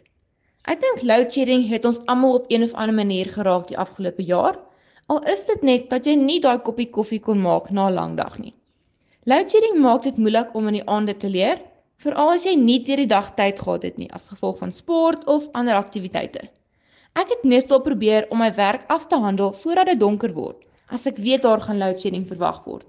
Ek 0.68 0.84
dink 0.84 1.02
load 1.02 1.32
shedding 1.32 1.68
het 1.72 1.88
ons 1.88 2.04
almal 2.04 2.34
op 2.42 2.52
een 2.52 2.68
of 2.68 2.74
ander 2.74 2.94
manier 3.00 3.32
geraak 3.32 3.68
die 3.68 3.78
afgelope 3.78 4.22
jaar, 4.22 4.60
al 5.06 5.24
is 5.24 5.44
dit 5.46 5.62
net 5.62 5.90
dat 5.90 6.04
jy 6.04 6.14
nie 6.14 6.40
daai 6.40 6.58
koppie 6.58 6.90
koffie 6.90 7.20
kon 7.20 7.40
maak 7.40 7.70
na 7.70 7.88
'n 7.88 7.94
lang 7.94 8.16
dag 8.16 8.38
nie. 8.38 8.54
Load 9.24 9.50
shedding 9.50 9.80
maak 9.80 10.02
dit 10.02 10.16
moeilik 10.16 10.54
om 10.54 10.68
in 10.68 10.74
die 10.82 10.88
aande 10.88 11.16
te 11.16 11.28
leer, 11.28 11.71
veral 12.02 12.32
as 12.34 12.44
jy 12.46 12.54
nie 12.58 12.80
deur 12.86 13.00
die 13.02 13.10
dag 13.10 13.28
tyd 13.38 13.60
gehad 13.62 13.84
het 13.86 13.98
nie 14.00 14.10
as 14.18 14.30
gevolg 14.32 14.58
van 14.62 14.72
sport 14.74 15.26
of 15.34 15.46
ander 15.58 15.78
aktiwiteite. 15.78 16.48
Ek 17.14 17.28
het 17.28 17.44
meestal 17.44 17.82
probeer 17.84 18.26
om 18.34 18.40
my 18.42 18.50
werk 18.56 18.88
af 18.90 19.06
te 19.08 19.18
handel 19.20 19.52
voordat 19.62 19.92
dit 19.92 20.00
donker 20.00 20.32
word, 20.34 20.58
as 20.88 21.06
ek 21.06 21.20
weet 21.22 21.44
daar 21.46 21.60
gaan 21.60 21.78
load 21.82 22.00
shedding 22.00 22.24
verwag 22.28 22.62
word. 22.64 22.88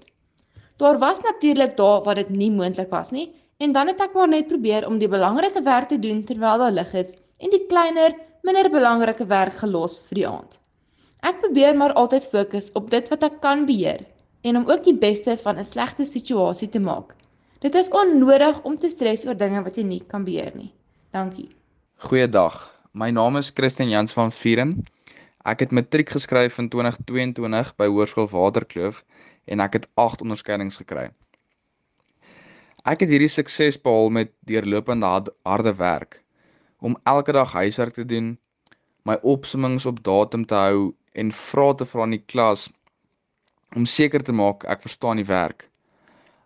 Daar 0.82 0.98
was 0.98 1.20
natuurlik 1.22 1.76
dae 1.78 2.00
wat 2.06 2.18
dit 2.22 2.30
nie 2.34 2.50
moontlik 2.50 2.90
was 2.90 3.12
nie, 3.14 3.28
en 3.62 3.72
dan 3.76 3.92
het 3.92 4.00
ek 4.02 4.16
maar 4.18 4.28
net 4.32 4.48
probeer 4.50 4.86
om 4.88 4.98
die 4.98 5.10
belangrike 5.10 5.62
werk 5.62 5.92
te 5.92 6.00
doen 6.00 6.24
terwyl 6.26 6.64
daar 6.64 6.74
lig 6.74 6.94
is 7.04 7.14
en 7.38 7.52
die 7.52 7.62
kleiner, 7.70 8.16
minder 8.42 8.70
belangrike 8.72 9.26
werk 9.30 9.54
gelos 9.60 10.00
vir 10.08 10.20
die 10.20 10.26
aand. 10.28 10.58
Ek 11.22 11.38
probeer 11.40 11.76
maar 11.78 11.94
altyd 12.00 12.26
fokus 12.32 12.66
op 12.74 12.90
dit 12.90 13.06
wat 13.12 13.22
ek 13.28 13.38
kan 13.44 13.64
beheer 13.68 14.02
en 14.44 14.58
om 14.60 14.66
ook 14.70 14.82
die 14.84 14.98
beste 15.06 15.36
van 15.44 15.58
'n 15.58 15.64
slegte 15.64 16.04
situasie 16.04 16.68
te 16.68 16.80
maak. 16.80 17.14
Dit 17.64 17.74
is 17.74 17.88
onnodig 17.88 18.58
om 18.68 18.74
te 18.76 18.90
stres 18.92 19.22
oor 19.24 19.36
dinge 19.40 19.62
wat 19.64 19.78
jy 19.80 19.82
nie 19.88 20.02
kan 20.04 20.24
beheer 20.26 20.52
nie. 20.52 20.68
Dankie. 21.16 21.46
Goeiedag. 22.04 22.58
My 22.92 23.08
naam 23.08 23.40
is 23.40 23.48
Christian 23.56 23.88
Jans 23.88 24.12
van 24.12 24.28
Vieren. 24.36 24.74
Ek 25.48 25.64
het 25.64 25.72
matriek 25.72 26.12
geskryf 26.12 26.58
in 26.60 26.68
2022 26.68 27.72
by 27.80 27.88
Hoërskool 27.88 28.28
Waterkloof 28.34 29.00
en 29.48 29.64
ek 29.64 29.80
het 29.80 29.88
8 29.96 30.26
onderskeidings 30.26 30.76
gekry. 30.82 31.06
Ek 32.84 33.00
het 33.00 33.08
hierdie 33.08 33.32
sukses 33.32 33.80
behaal 33.80 34.12
met 34.12 34.36
deurlopende 34.44 35.16
harde 35.48 35.76
werk 35.80 36.20
om 36.84 37.00
elke 37.08 37.32
dag 37.32 37.56
huiswerk 37.56 37.96
te 37.96 38.04
doen, 38.04 38.34
my 39.08 39.16
opsommings 39.22 39.88
op 39.88 40.04
datum 40.04 40.44
te 40.44 40.60
hou 40.66 40.80
en 41.16 41.32
vrae 41.32 41.80
te 41.80 41.88
vra 41.88 42.04
in 42.04 42.18
die 42.18 42.26
klas 42.28 42.68
om 43.72 43.88
seker 43.88 44.20
te 44.20 44.36
maak 44.36 44.68
ek 44.68 44.84
verstaan 44.84 45.16
die 45.16 45.32
werk. 45.32 45.70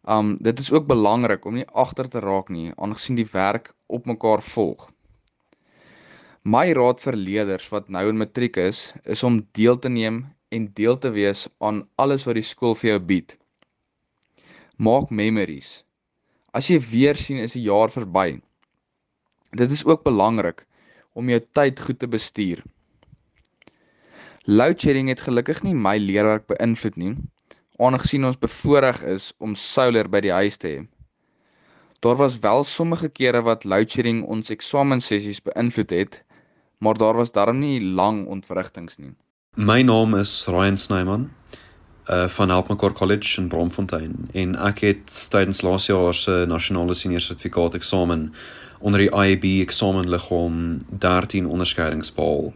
Um 0.08 0.36
dit 0.40 0.58
is 0.58 0.70
ook 0.72 0.86
belangrik 0.88 1.44
om 1.44 1.58
nie 1.58 1.66
agter 1.76 2.08
te 2.08 2.20
raak 2.24 2.48
nie 2.48 2.70
aangesien 2.76 3.18
die 3.18 3.28
werk 3.32 3.74
op 3.86 4.06
mekaar 4.08 4.40
volg. 4.42 4.86
My 6.48 6.70
raad 6.72 7.02
vir 7.04 7.16
leerders 7.16 7.66
wat 7.68 7.90
nou 7.92 8.06
in 8.08 8.16
matriek 8.16 8.56
is, 8.62 8.94
is 9.04 9.24
om 9.26 9.42
deel 9.58 9.76
te 9.76 9.92
neem 9.92 10.22
en 10.48 10.70
deel 10.80 10.96
te 10.96 11.12
wees 11.12 11.44
aan 11.60 11.82
alles 12.00 12.24
wat 12.24 12.38
die 12.40 12.46
skool 12.46 12.72
vir 12.78 12.94
jou 12.94 13.00
bied. 13.10 13.36
Maak 14.80 15.12
memories. 15.12 15.82
As 16.56 16.70
jy 16.72 16.78
weer 16.80 17.18
sien 17.20 17.44
is 17.44 17.56
'n 17.56 17.66
jaar 17.68 17.92
verby. 17.92 18.40
Dit 19.52 19.70
is 19.70 19.84
ook 19.84 20.04
belangrik 20.04 20.64
om 21.12 21.28
jou 21.28 21.40
tyd 21.52 21.80
goed 21.80 21.98
te 21.98 22.08
bestuur. 22.08 22.62
Load 24.46 24.80
shedding 24.80 25.08
het 25.08 25.20
gelukkig 25.20 25.62
nie 25.62 25.74
my 25.74 25.98
leerwerk 25.98 26.46
beïnvloed 26.46 26.96
nie, 26.96 27.16
aangesien 27.78 28.26
ons 28.26 28.38
bevoorreg 28.38 29.02
is 29.06 29.32
om 29.38 29.54
solar 29.54 30.08
by 30.10 30.20
die 30.24 30.34
huis 30.34 30.58
te 30.58 30.68
hê. 30.68 30.80
Daar 32.02 32.16
was 32.16 32.38
wel 32.38 32.64
sommige 32.64 33.08
kere 33.08 33.42
wat 33.42 33.64
load 33.64 33.90
shedding 33.90 34.22
ons 34.26 34.50
eksamensessies 34.54 35.40
beïnvloed 35.42 35.90
het, 35.90 36.20
maar 36.78 36.98
daar 36.98 37.18
was 37.18 37.32
darm 37.34 37.58
nie 37.58 37.80
lang 37.82 38.26
ontwrigtings 38.26 38.98
nie. 38.98 39.14
My 39.56 39.82
naam 39.82 40.14
is 40.14 40.44
Ryan 40.46 40.76
Snyman 40.76 41.30
uh 42.08 42.28
van 42.28 42.48
Helpmekaar 42.48 42.92
College 42.92 43.40
in 43.40 43.48
Bromfontein 43.48 44.14
en 44.32 44.54
ek 44.56 44.78
het 44.80 45.14
tydens 45.30 45.60
laas 45.62 45.86
jaar 45.90 46.14
se 46.14 46.44
nasionale 46.48 46.94
senior 46.94 47.20
sertifikaat 47.20 47.74
eksamen 47.74 48.32
onder 48.78 49.00
die 49.00 49.10
IB 49.10 49.44
eksamenliggaam 49.62 50.78
13 50.88 51.46
onderskeidings 51.46 52.14
behaal 52.14 52.52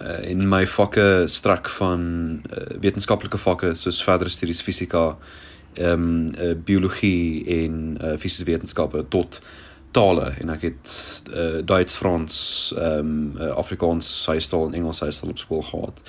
uh, 0.00 0.22
in 0.28 0.48
my 0.48 0.64
vakke 0.66 1.26
strek 1.26 1.68
van 1.78 2.06
uh, 2.50 2.78
wetenskaplike 2.80 3.38
vakke 3.38 3.74
soos 3.74 4.02
verdere 4.04 4.30
studies 4.30 4.62
fisika, 4.62 5.16
ehm 5.76 5.92
um, 5.92 6.26
uh, 6.40 6.54
biologie 6.56 7.44
en 7.62 7.98
uh, 8.00 8.14
fisiese 8.16 8.46
wetenskappe 8.48 9.04
tot 9.12 9.40
tale 9.96 10.30
en 10.40 10.52
ek 10.52 10.62
het 10.68 10.94
uh, 11.32 11.60
Duits, 11.64 11.96
Frans, 11.96 12.38
ehm 12.76 13.10
um, 13.10 13.18
uh, 13.40 13.52
Afrikaans, 13.56 14.08
huistaal 14.26 14.70
en 14.70 14.78
Engels 14.80 15.00
huistaal 15.00 15.30
op 15.34 15.38
skool 15.38 15.62
gehad. 15.62 16.00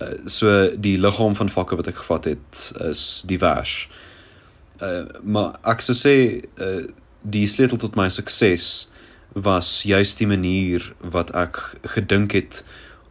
Uh, 0.00 0.12
so 0.28 0.52
die 0.76 0.98
liggaam 1.00 1.36
van 1.36 1.48
vakke 1.48 1.76
wat 1.76 1.88
ek 1.92 2.02
gevat 2.02 2.28
het 2.32 2.66
is 2.84 3.22
divers. 3.26 3.86
Uh, 4.80 5.06
maar 5.24 5.56
ek 5.64 5.80
sou 5.80 5.96
sê 5.96 6.16
uh, 6.60 6.84
die 7.24 7.46
sleutel 7.48 7.80
tot 7.80 7.96
my 7.96 8.10
sukses 8.12 8.90
was 9.32 9.82
juist 9.88 10.20
die 10.20 10.28
manier 10.28 10.84
wat 11.00 11.32
ek 11.36 11.60
gedink 11.96 12.36
het 12.36 12.60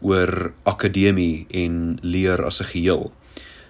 oor 0.06 0.52
akademie 0.63 1.46
en 1.50 1.98
leer 2.02 2.46
as 2.46 2.62
'n 2.62 2.72
geheel. 2.74 3.12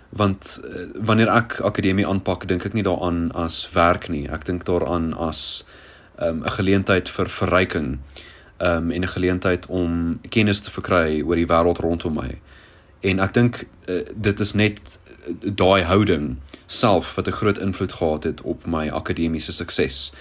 Want 0.09 0.61
uh, 0.63 0.87
wanneer 1.05 1.27
ek 1.27 1.59
akademie 1.59 2.07
aanpak, 2.07 2.47
dink 2.47 2.65
ek 2.65 2.73
nie 2.73 2.83
daaraan 2.83 3.31
as 3.31 3.71
werk 3.71 4.09
nie. 4.09 4.27
Ek 4.29 4.45
dink 4.45 4.65
daaraan 4.65 5.13
as 5.13 5.65
ehm, 6.17 6.39
'n 6.39 6.43
um, 6.43 6.49
geleentheid 6.49 7.09
vir 7.09 7.29
verryking. 7.29 7.99
Um 8.57 8.91
en 8.91 9.01
'n 9.01 9.07
geleentheid 9.07 9.65
om 9.65 10.19
kennis 10.29 10.59
te 10.61 10.71
verkry 10.71 11.21
oor 11.21 11.35
die 11.35 11.47
wêreld 11.47 11.79
rondom 11.79 12.13
my. 12.13 12.39
En 13.01 13.19
ek 13.19 13.33
dink 13.33 13.67
uh, 13.87 14.05
dit 14.15 14.39
is 14.39 14.53
net 14.53 14.99
uh, 15.27 15.33
daai 15.55 15.83
houding 15.83 16.37
self 16.65 17.15
wat 17.15 17.27
'n 17.27 17.31
groot 17.31 17.57
invloed 17.57 17.93
gehad 17.93 18.23
het 18.23 18.41
op 18.41 18.65
my 18.65 18.89
akademiese 18.89 19.51
sukses. 19.51 20.13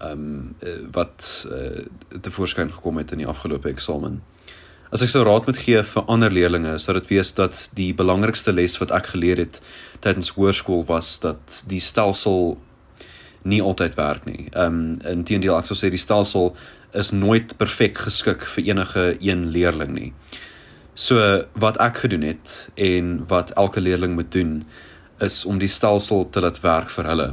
Um 0.00 0.54
uh, 0.60 0.88
wat 0.92 1.46
uh, 1.50 1.84
te 2.20 2.30
voorskyn 2.30 2.72
gekom 2.72 2.96
het 2.96 3.12
in 3.12 3.18
die 3.18 3.26
afgelope 3.26 3.68
eksamen. 3.68 4.22
As 4.94 5.02
ek 5.02 5.10
sou 5.10 5.24
raad 5.26 5.48
moet 5.48 5.58
gee 5.58 5.80
vir 5.82 6.04
ander 6.06 6.30
leerders, 6.30 6.84
sou 6.86 6.94
dit 6.94 7.08
wees 7.10 7.32
dat 7.34 7.58
die 7.74 7.90
belangrikste 7.96 8.52
les 8.54 8.76
wat 8.78 8.92
ek 8.94 9.10
geleer 9.16 9.40
het 9.42 9.58
tydens 10.04 10.36
hoërskool 10.36 10.84
was 10.86 11.16
dat 11.24 11.62
die 11.66 11.82
stelsel 11.82 12.54
nie 13.46 13.62
altyd 13.62 13.96
werk 13.98 14.26
nie. 14.26 14.46
Ehm 14.54 14.78
um, 14.78 14.98
inteendeel 15.18 15.56
ek 15.58 15.66
sou 15.66 15.78
sê 15.78 15.90
die 15.90 16.02
stelsel 16.02 16.52
is 16.94 17.10
nooit 17.12 17.56
perfek 17.58 17.98
geskik 18.06 18.46
vir 18.54 18.70
enige 18.70 19.06
een 19.20 19.48
leerling 19.54 19.92
nie. 19.94 20.12
So 20.94 21.18
wat 21.58 21.80
ek 21.82 22.04
gedoen 22.06 22.22
het 22.22 22.70
en 22.74 23.18
wat 23.28 23.52
elke 23.58 23.82
leerling 23.82 24.14
moet 24.14 24.30
doen 24.32 24.64
is 25.20 25.44
om 25.44 25.58
die 25.58 25.70
stelsel 25.70 26.28
te 26.30 26.40
laat 26.40 26.62
werk 26.62 26.90
vir 26.94 27.10
hulle. 27.10 27.28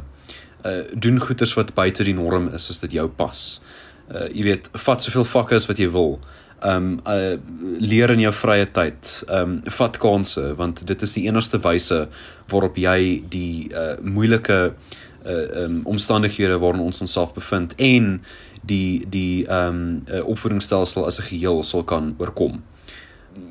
Uh 0.66 0.82
doen 0.94 1.22
goeders 1.22 1.54
wat 1.60 1.76
buite 1.78 2.04
die 2.04 2.18
norm 2.18 2.50
is 2.54 2.70
as 2.74 2.82
dit 2.82 2.98
jou 2.98 3.08
pas. 3.08 3.62
Uh 4.10 4.28
jy 4.34 4.50
weet, 4.50 4.70
vat 4.74 5.06
soveel 5.06 5.28
vakke 5.38 5.56
as 5.56 5.70
wat 5.70 5.80
jy 5.80 5.92
wil 5.94 6.18
um 6.64 7.00
uh 7.08 7.36
leer 7.80 8.12
in 8.14 8.24
jou 8.24 8.34
vrye 8.34 8.66
tyd. 8.72 9.24
Um 9.30 9.62
vat 9.78 9.98
kansse 9.98 10.54
want 10.60 10.86
dit 10.88 11.02
is 11.02 11.16
die 11.18 11.28
enigste 11.28 11.60
wyse 11.64 12.08
waarop 12.52 12.78
jy 12.78 13.24
die 13.30 13.70
uh 13.74 13.96
moeilike 14.02 14.60
uh 15.26 15.64
um 15.64 15.82
omstandighede 15.86 16.60
waarin 16.60 16.84
ons 16.84 17.02
onsself 17.02 17.34
bevind 17.34 17.76
en 17.78 18.22
die 18.64 19.04
die 19.10 19.48
um 19.48 20.04
uh, 20.08 20.24
opvoedingsstelsel 20.28 21.06
as 21.06 21.20
'n 21.20 21.30
geheel 21.32 21.64
sal 21.64 21.84
kan 21.84 22.16
oorkom. 22.18 22.64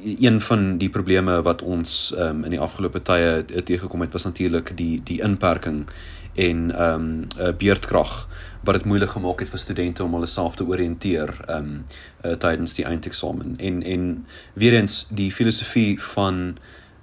Een 0.04 0.40
van 0.40 0.78
die 0.78 0.90
probleme 0.90 1.42
wat 1.42 1.62
ons 1.62 2.14
um 2.18 2.44
in 2.44 2.50
die 2.50 2.60
afgelope 2.60 3.02
tye 3.02 3.44
teëgekom 3.44 4.00
het 4.00 4.12
was 4.12 4.24
natuurlik 4.24 4.76
die 4.76 5.00
die 5.04 5.20
inperking 5.22 5.86
en 6.34 6.82
um 6.82 7.04
'n 7.04 7.28
uh, 7.40 7.52
beerdkrag 7.58 8.28
wat 8.64 8.74
dit 8.74 8.84
moeilik 8.84 9.10
gemaak 9.10 9.40
het 9.40 9.48
vir 9.48 9.58
studente 9.58 10.04
om 10.04 10.12
hulle 10.12 10.26
self 10.26 10.56
te 10.56 10.66
oriënteer 10.66 11.34
um 11.50 11.84
uh, 12.24 12.32
tydens 12.32 12.74
die 12.74 12.84
eindeksamen. 12.84 13.54
En 13.58 13.82
en 13.82 14.26
weer 14.52 14.74
eens 14.74 15.06
die 15.10 15.32
filosofie 15.32 16.02
van 16.02 16.56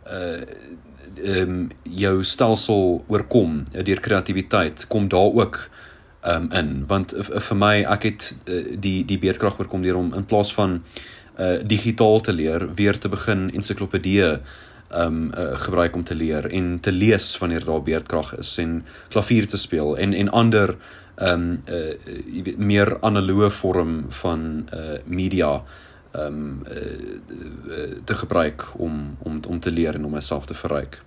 uh 0.08 0.42
um 1.24 1.72
jou 1.84 2.24
stelsel 2.24 3.04
oorkom 3.08 3.66
uh, 3.74 3.84
deur 3.84 4.00
kreatiwiteit 4.00 4.88
kom 4.88 5.08
daar 5.08 5.34
ook 5.34 5.70
um 6.24 6.52
in. 6.52 6.86
Want 6.88 7.16
uh, 7.16 7.24
vir 7.24 7.58
my 7.58 7.84
ek 7.84 8.04
het 8.04 8.36
uh, 8.46 8.64
die 8.80 9.06
die 9.06 9.20
beerdkrag 9.20 9.60
oorkom 9.60 9.82
deur 9.82 9.96
om 9.96 10.14
in 10.14 10.26
plaas 10.26 10.54
van 10.54 10.82
uh 11.40 11.60
digitaal 11.64 12.20
te 12.20 12.34
leer 12.34 12.74
weer 12.76 12.98
te 13.00 13.10
begin 13.10 13.52
ensiklopedieë 13.52 14.40
um 14.92 15.32
uh, 15.38 15.58
gebruik 15.58 15.96
om 15.96 16.04
te 16.04 16.16
leer 16.16 16.46
en 16.52 16.80
te 16.80 16.92
lees 16.92 17.38
wanneer 17.38 17.66
daar 17.66 17.84
beerdkrag 17.84 18.34
is 18.38 18.58
en 18.58 18.86
klavier 19.10 19.48
te 19.48 19.58
speel 19.58 19.98
en 19.98 20.14
en 20.14 20.30
ander 20.30 20.76
um 21.22 21.62
uh, 21.68 21.94
jy 22.26 22.44
weet 22.44 22.58
meer 22.58 22.96
analoë 23.02 23.52
vorm 23.52 24.02
van 24.22 24.66
uh 24.74 24.98
media 25.06 25.62
ehm 26.12 26.26
um, 26.26 26.62
uh, 26.72 28.02
te 28.04 28.16
gebruik 28.16 28.66
om 28.78 29.18
om 29.20 29.40
om 29.48 29.60
te 29.60 29.72
leer 29.72 29.96
en 29.96 30.06
om 30.06 30.12
myself 30.12 30.46
te 30.46 30.54
verryk. 30.54 31.02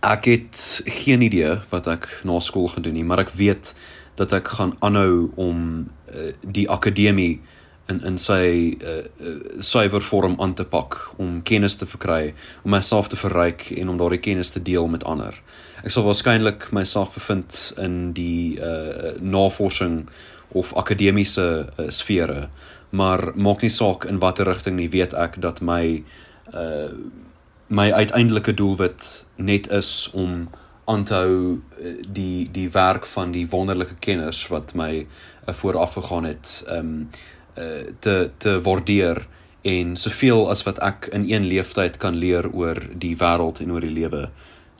Ek 0.00 0.24
het 0.24 0.82
geen 0.84 1.22
idee 1.22 1.56
wat 1.70 1.86
ek 1.86 2.20
na 2.24 2.38
skool 2.40 2.68
gaan 2.68 2.82
doen 2.82 2.94
nie, 2.94 3.04
maar 3.04 3.24
ek 3.24 3.34
weet 3.34 3.74
dat 4.14 4.32
ek 4.32 4.48
gaan 4.48 4.76
aanhou 4.78 5.30
om 5.34 5.88
uh, 6.14 6.30
die 6.40 6.68
akademie 6.70 7.40
in 7.88 8.02
in 8.04 8.18
sy 8.18 8.76
uh, 8.82 9.04
uh, 9.20 9.34
suiwer 9.62 10.02
vorm 10.02 10.34
aan 10.42 10.54
te 10.54 10.64
pak 10.64 10.98
om 11.22 11.42
kennis 11.46 11.76
te 11.78 11.86
verkry, 11.86 12.34
om 12.64 12.74
myself 12.74 13.08
te 13.08 13.18
verryk 13.18 13.68
en 13.76 13.92
om 13.92 13.98
daardie 14.00 14.22
kennis 14.22 14.50
te 14.50 14.62
deel 14.62 14.88
met 14.90 15.04
ander. 15.04 15.38
Ek 15.84 15.94
sal 15.94 16.06
waarskynlik 16.06 16.70
myself 16.74 17.14
bevind 17.14 17.60
in 17.82 18.12
die 18.16 18.58
uh 18.58 19.14
navorsing 19.20 20.06
of 20.56 20.72
akademiese 20.74 21.46
uh, 21.66 21.88
sfere, 21.94 22.48
maar 22.90 23.32
maak 23.34 23.62
nie 23.62 23.70
saak 23.70 24.06
in 24.10 24.18
watter 24.22 24.48
rigting 24.48 24.76
nie, 24.80 24.90
weet 24.90 25.14
ek 25.14 25.40
dat 25.42 25.62
my 25.62 26.02
uh 26.54 26.90
my 27.66 27.90
uiteindelike 27.90 28.52
doelwit 28.54 29.26
net 29.42 29.66
is 29.74 30.06
om 30.14 30.46
aan 30.86 31.02
te 31.04 31.14
hou 31.14 31.62
die 32.06 32.46
die 32.54 32.68
werk 32.70 33.06
van 33.10 33.32
die 33.34 33.46
wonderlike 33.50 33.96
kenners 33.98 34.44
wat 34.52 34.74
my 34.78 35.02
uh, 35.02 35.54
vooraf 35.54 35.98
gegaan 35.98 36.28
het 36.30 36.62
um 36.70 37.08
uh, 37.58 37.92
te 38.00 38.30
te 38.38 38.60
waardeer 38.60 39.26
en 39.66 39.96
soveel 39.96 40.46
as 40.50 40.62
wat 40.62 40.78
ek 40.84 41.08
in 41.12 41.26
een 41.30 41.48
leeftyd 41.50 41.96
kan 42.02 42.14
leer 42.14 42.46
oor 42.52 42.78
die 42.94 43.16
wêreld 43.18 43.60
en 43.60 43.74
oor 43.74 43.82
die 43.82 43.96
lewe 43.96 44.28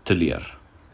te 0.07 0.15
leer. 0.15 0.47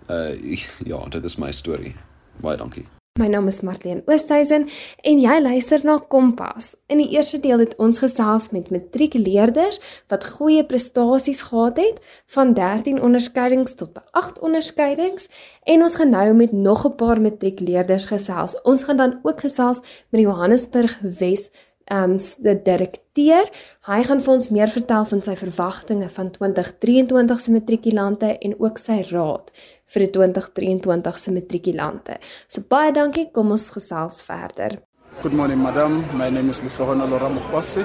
Uh 0.08 0.56
ja, 0.84 1.04
dit 1.08 1.24
is 1.24 1.38
my 1.38 1.52
storie. 1.52 1.94
Baie 2.40 2.56
dankie. 2.56 2.86
My 3.20 3.26
naam 3.28 3.44
is 3.50 3.58
Marlene 3.60 4.00
Oosthuizen 4.08 4.62
en 5.04 5.18
jy 5.20 5.34
luister 5.44 5.82
na 5.84 5.98
Kompas. 6.00 6.70
In 6.88 7.02
die 7.02 7.10
eerste 7.12 7.36
deel 7.44 7.60
het 7.60 7.74
ons 7.76 8.00
gesels 8.00 8.46
met 8.56 8.70
matriekleerders 8.72 9.82
wat 10.08 10.24
goeie 10.38 10.62
prestasies 10.64 11.42
gehad 11.50 11.76
het, 11.76 11.98
van 12.32 12.54
13 12.56 13.02
onderskeidings 13.04 13.76
tot 13.76 14.00
8 14.16 14.40
onderskeidings 14.40 15.28
en 15.68 15.84
ons 15.84 15.98
gaan 16.00 16.16
nou 16.16 16.32
met 16.40 16.56
nog 16.56 16.86
'n 16.88 16.96
paar 16.96 17.20
matriekleerders 17.20 18.08
gesels. 18.08 18.56
Ons 18.62 18.84
gaan 18.88 18.96
dan 18.96 19.18
ook 19.22 19.44
gesels 19.44 19.84
met 20.08 20.20
Johannesburg 20.24 20.96
Wes 21.02 21.50
um, 21.92 22.16
die 22.18 22.56
direkteur. 22.64 23.50
Hy 23.88 24.00
gaan 24.08 24.22
vir 24.24 24.34
ons 24.34 24.48
meer 24.54 24.72
vertel 24.72 25.04
van 25.10 25.22
sy 25.24 25.34
verwagtinge 25.38 26.08
van 26.16 26.30
2023 26.34 27.44
se 27.44 27.54
matrikulante 27.54 28.32
en 28.38 28.56
ook 28.58 28.80
sy 28.80 29.02
raad 29.10 29.52
vir 29.92 30.06
die 30.06 30.12
2023 30.16 31.20
se 31.20 31.34
matrikulante. 31.34 32.16
So 32.48 32.64
baie 32.68 32.92
dankie, 32.96 33.28
kom 33.34 33.52
ons 33.52 33.68
gesels 33.74 34.22
verder. 34.24 34.80
Good 35.22 35.36
morning 35.36 35.60
madam, 35.60 36.00
my 36.16 36.30
name 36.30 36.50
is 36.50 36.62
Lufrona 36.64 37.08
Lora 37.08 37.28
Mufwasi. 37.28 37.84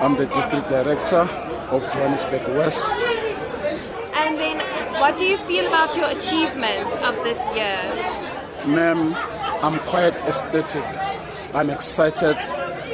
I'm 0.00 0.16
the 0.16 0.26
district 0.26 0.68
director 0.68 1.24
of 1.72 1.82
Johannesburg 1.90 2.44
West. 2.56 2.92
And 4.14 4.36
then 4.38 4.60
what 5.00 5.16
do 5.18 5.24
you 5.24 5.38
feel 5.48 5.66
about 5.66 5.96
your 5.96 6.06
achievement 6.06 6.92
of 7.02 7.16
this 7.24 7.40
year? 7.56 7.80
Ma'am, 8.66 9.14
I'm 9.62 9.78
quite 9.88 10.14
ecstatic. 10.28 10.84
I'm 11.54 11.70
excited 11.70 12.36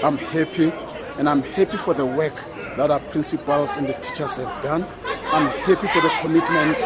I'm 0.04 0.18
happy 0.18 0.70
and 1.18 1.30
I'm 1.30 1.40
happy 1.40 1.78
for 1.78 1.94
the 1.94 2.04
work 2.04 2.34
that 2.76 2.90
our 2.90 3.00
principals 3.00 3.74
and 3.78 3.88
the 3.88 3.94
teachers 3.94 4.36
have 4.36 4.62
done. 4.62 4.84
I'm 5.32 5.48
happy 5.64 5.88
for 5.88 6.02
the 6.02 6.10
commitment 6.20 6.76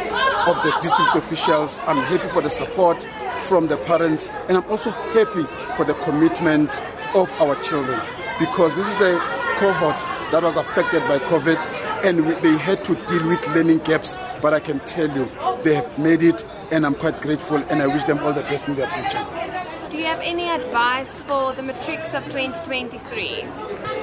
of 0.46 0.54
the 0.62 0.70
district 0.80 1.16
officials. 1.16 1.80
I'm 1.80 1.96
happy 1.96 2.28
for 2.28 2.42
the 2.42 2.48
support 2.48 3.04
from 3.46 3.66
the 3.66 3.76
parents 3.76 4.28
and 4.46 4.58
I'm 4.58 4.70
also 4.70 4.90
happy 4.90 5.42
for 5.76 5.84
the 5.84 5.94
commitment 6.04 6.70
of 7.16 7.28
our 7.40 7.60
children 7.60 8.00
because 8.38 8.72
this 8.76 8.86
is 8.86 9.00
a 9.00 9.18
cohort 9.58 9.98
that 10.30 10.44
was 10.44 10.54
affected 10.54 11.00
by 11.08 11.18
COVID 11.18 11.58
and 12.04 12.20
they 12.40 12.56
had 12.56 12.84
to 12.84 12.94
deal 13.06 13.26
with 13.26 13.44
learning 13.48 13.78
gaps 13.78 14.16
but 14.40 14.54
I 14.54 14.60
can 14.60 14.78
tell 14.86 15.10
you 15.10 15.28
they 15.64 15.74
have 15.74 15.98
made 15.98 16.22
it 16.22 16.46
and 16.70 16.86
I'm 16.86 16.94
quite 16.94 17.20
grateful 17.20 17.56
and 17.56 17.82
I 17.82 17.88
wish 17.88 18.04
them 18.04 18.20
all 18.20 18.32
the 18.32 18.42
best 18.42 18.68
in 18.68 18.76
their 18.76 18.86
future. 18.86 19.67
Do 19.98 20.04
you 20.04 20.10
have 20.10 20.20
any 20.20 20.48
advice 20.48 21.20
for 21.22 21.52
the 21.54 21.62
matrics 21.64 22.14
of 22.14 22.22
2023? 22.26 23.42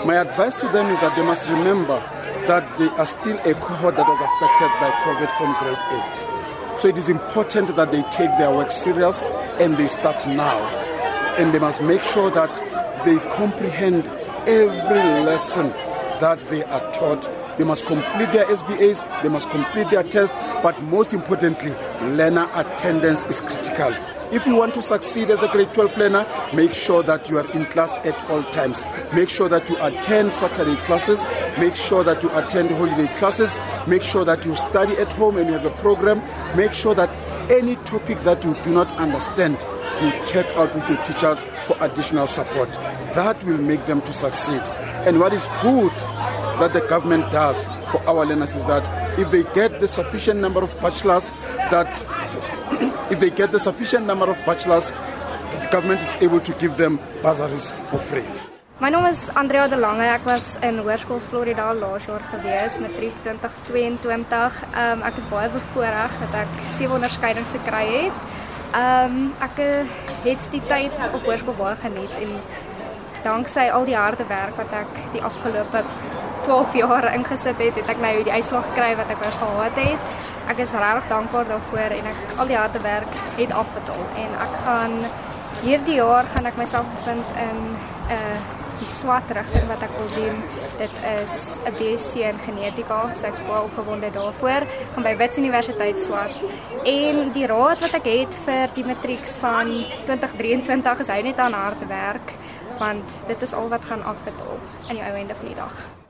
My 0.03 0.15
advice 0.15 0.53
to 0.55 0.67
them 0.67 0.88
is 0.88 0.99
that 0.99 1.15
they 1.15 1.23
must 1.23 1.47
remember 1.47 1.97
that 2.47 2.67
they 2.77 2.89
are 2.99 3.05
still 3.05 3.38
a 3.38 3.53
cohort 3.53 3.95
that 3.95 4.05
was 4.05 4.19
affected 4.19 4.71
by 4.81 4.91
COVID 5.05 5.38
from 5.38 5.55
grade 5.63 5.77
8. 6.75 6.81
So 6.81 6.89
it 6.89 6.97
is 6.97 7.08
important 7.08 7.73
that 7.77 7.93
they 7.93 8.01
take 8.12 8.29
their 8.38 8.53
work 8.53 8.71
serious 8.71 9.23
and 9.62 9.77
they 9.77 9.88
start 9.88 10.27
now. 10.27 10.60
And 11.38 11.53
they 11.53 11.60
must 11.60 11.81
make 11.81 12.03
sure 12.03 12.29
that 12.29 12.53
they 13.05 13.17
comprehend 13.34 14.05
every 14.47 15.23
lesson 15.23 15.69
that 16.19 16.45
they 16.49 16.65
are 16.65 16.91
taught. 16.91 17.23
They 17.58 17.63
must 17.63 17.86
complete 17.86 18.34
their 18.34 18.47
SBAs, 18.47 19.23
they 19.23 19.29
must 19.29 19.49
complete 19.49 19.89
their 19.91 20.03
tests, 20.03 20.36
but 20.62 20.77
most 20.81 21.13
importantly, 21.13 21.71
learner 22.01 22.49
attendance 22.53 23.25
is 23.27 23.39
critical. 23.39 23.95
If 24.36 24.45
you 24.45 24.58
want 24.58 24.74
to 24.74 24.82
succeed 24.82 25.32
as 25.32 25.41
a 25.41 25.48
grade 25.48 25.74
12 25.74 25.98
learner, 25.98 26.28
make 26.54 26.74
sure 26.74 27.02
that 27.04 27.30
you 27.30 27.38
are 27.38 27.50
in 27.54 27.63
class 27.67 27.95
at 28.00 28.17
all 28.30 28.43
times. 28.52 28.84
Make 29.13 29.30
sure 29.30 29.48
that 29.48 29.69
you 29.69 29.78
attend 29.80 30.34
Saturday 30.34 30.76
classes. 30.84 31.26
Make 31.58 31.74
sure 31.74 32.04
that 32.04 32.21
you 32.21 32.30
attend 32.38 32.69
holiday 32.71 33.08
classes. 33.15 33.58
Make 33.88 34.04
sure 34.04 34.26
that 34.26 34.43
you 34.43 34.54
study 34.58 34.98
at 34.98 35.13
home 35.13 35.38
and 35.38 35.48
you 35.48 35.54
have 35.54 35.63
a 35.63 35.69
program. 35.78 36.21
Make 36.58 36.74
sure 36.74 36.93
that 36.95 37.10
any 37.50 37.78
topic 37.88 38.19
that 38.24 38.43
you 38.43 38.58
do 38.65 38.74
not 38.74 38.89
understand, 38.98 39.54
you 40.02 40.12
check 40.28 40.45
out 40.58 40.76
with 40.76 40.89
your 40.89 41.02
teachers 41.06 41.41
for 41.65 41.78
additional 41.80 42.28
support. 42.28 42.74
That 43.15 43.41
will 43.45 43.58
make 43.58 43.86
them 43.86 44.02
to 44.02 44.12
succeed. 44.12 44.63
And 45.08 45.21
what 45.21 45.32
is 45.32 45.48
good 45.62 45.93
that 46.60 46.74
the 46.74 46.86
government 46.89 47.32
does 47.32 47.56
for 47.89 48.06
our 48.06 48.26
learners 48.26 48.54
is 48.54 48.65
that 48.65 48.86
if 49.17 49.32
they 49.32 49.43
get 49.54 49.80
the 49.80 49.88
sufficient 49.88 50.41
number 50.41 50.62
of 50.62 50.78
bachelors 50.82 51.32
that 51.71 51.88
if 53.10 53.20
they 53.20 53.30
get 53.30 53.52
the 53.52 53.60
sufficient 53.60 54.06
number 54.06 54.30
of 54.30 54.38
bachelors, 54.46 54.91
the 55.52 55.68
government 55.72 56.02
is 56.02 56.15
able 56.22 56.39
to 56.39 56.54
give 56.54 56.78
them 56.78 57.00
bursaries 57.22 57.72
for 57.89 58.00
free. 58.00 58.26
My 58.80 58.89
naam 58.89 59.10
is 59.10 59.30
Andrea 59.30 59.68
de 59.68 59.78
Lange. 59.78 60.04
Ek 60.04 60.26
was 60.26 60.58
in 60.62 60.82
Hoërskool 60.84 61.22
Florida 61.30 61.70
laas 61.74 62.04
jaar 62.10 62.24
gewees, 62.32 62.76
matriek 62.84 63.15
2022. 63.24 64.58
Ehm 64.74 65.00
um, 65.00 65.06
ek 65.08 65.22
is 65.22 65.28
baie 65.32 65.48
bevoorreg 65.54 66.18
dat 66.26 66.36
ek 66.41 66.58
sewe 66.76 66.98
onderskeidings 66.98 67.54
gekry 67.56 67.86
het. 67.94 68.20
Ehm 68.74 69.15
um, 69.15 69.32
ek 69.48 69.63
het 70.26 70.52
die 70.52 70.63
tyd 70.68 71.00
op 71.13 71.24
hoërskool 71.24 71.56
baie 71.62 71.80
geniet 71.86 72.20
en 72.20 72.36
danksy 73.24 73.70
al 73.72 73.88
die 73.88 73.96
harde 73.96 74.28
werk 74.28 74.60
wat 74.60 74.76
ek 74.84 75.00
die 75.15 75.24
afgelope 75.24 75.86
12 76.46 76.76
jaar 76.84 77.13
ingesit 77.15 77.58
het, 77.58 77.80
het 77.80 77.89
ek 77.96 78.02
nou 78.04 78.13
die 78.28 78.36
uitslag 78.36 78.68
gekry 78.74 78.91
wat 79.00 79.10
ek 79.10 79.24
wou 79.24 79.32
gehad 79.39 79.80
het 79.86 80.35
ek 80.51 80.58
is 80.65 80.71
regtig 80.71 81.08
dankbaar 81.10 81.47
daarvoor 81.53 81.95
en 81.99 82.12
ek 82.12 82.19
al 82.38 82.51
die 82.51 82.60
harde 82.60 82.81
werk 82.81 83.15
het 83.38 83.55
afbetaal 83.63 84.03
en 84.25 84.36
ek 84.47 84.60
gaan 84.65 84.99
hierdie 85.63 85.97
jaar 86.01 86.29
gaan 86.36 86.45
ek 86.45 86.60
myself 86.62 86.86
bevind 86.97 87.25
in 87.47 87.58
'n 87.63 88.12
uh, 88.12 88.19
eh, 88.19 88.39
die 88.79 88.89
swart 88.91 89.31
rigting 89.36 89.67
wat 89.69 89.84
ek 89.86 89.93
wil 89.97 90.10
doen. 90.15 90.41
Dit 90.79 90.95
is 91.23 91.60
'n 91.63 91.73
BSc 91.79 92.15
in 92.15 92.39
genetika, 92.47 92.99
so 93.15 93.27
ek's 93.27 93.39
baie 93.47 93.63
opgewonde 93.63 94.12
daarvoor. 94.12 94.67
Gaan 94.93 95.03
by 95.03 95.15
Wits 95.17 95.38
Universiteit 95.38 96.01
swart. 96.01 96.36
En 96.84 97.31
die 97.31 97.47
raad 97.47 97.79
wat 97.79 97.93
ek 97.93 98.05
het 98.05 98.34
vir 98.45 98.69
die 98.73 98.86
matrieks 98.86 99.36
van 99.39 99.86
2023 100.05 100.99
is 100.99 101.08
hy 101.08 101.21
net 101.21 101.39
aan 101.39 101.53
harde 101.53 101.88
werk 101.88 102.34
want 102.77 103.08
dit 103.27 103.41
is 103.41 103.53
al 103.53 103.69
wat 103.69 103.86
gaan 103.86 104.03
afbetaal 104.03 104.58
aan 104.89 104.95
die 104.95 105.03
ou 105.03 105.15
einde 105.15 105.36
van 105.36 105.45
die 105.45 105.55
dag. 105.55 106.05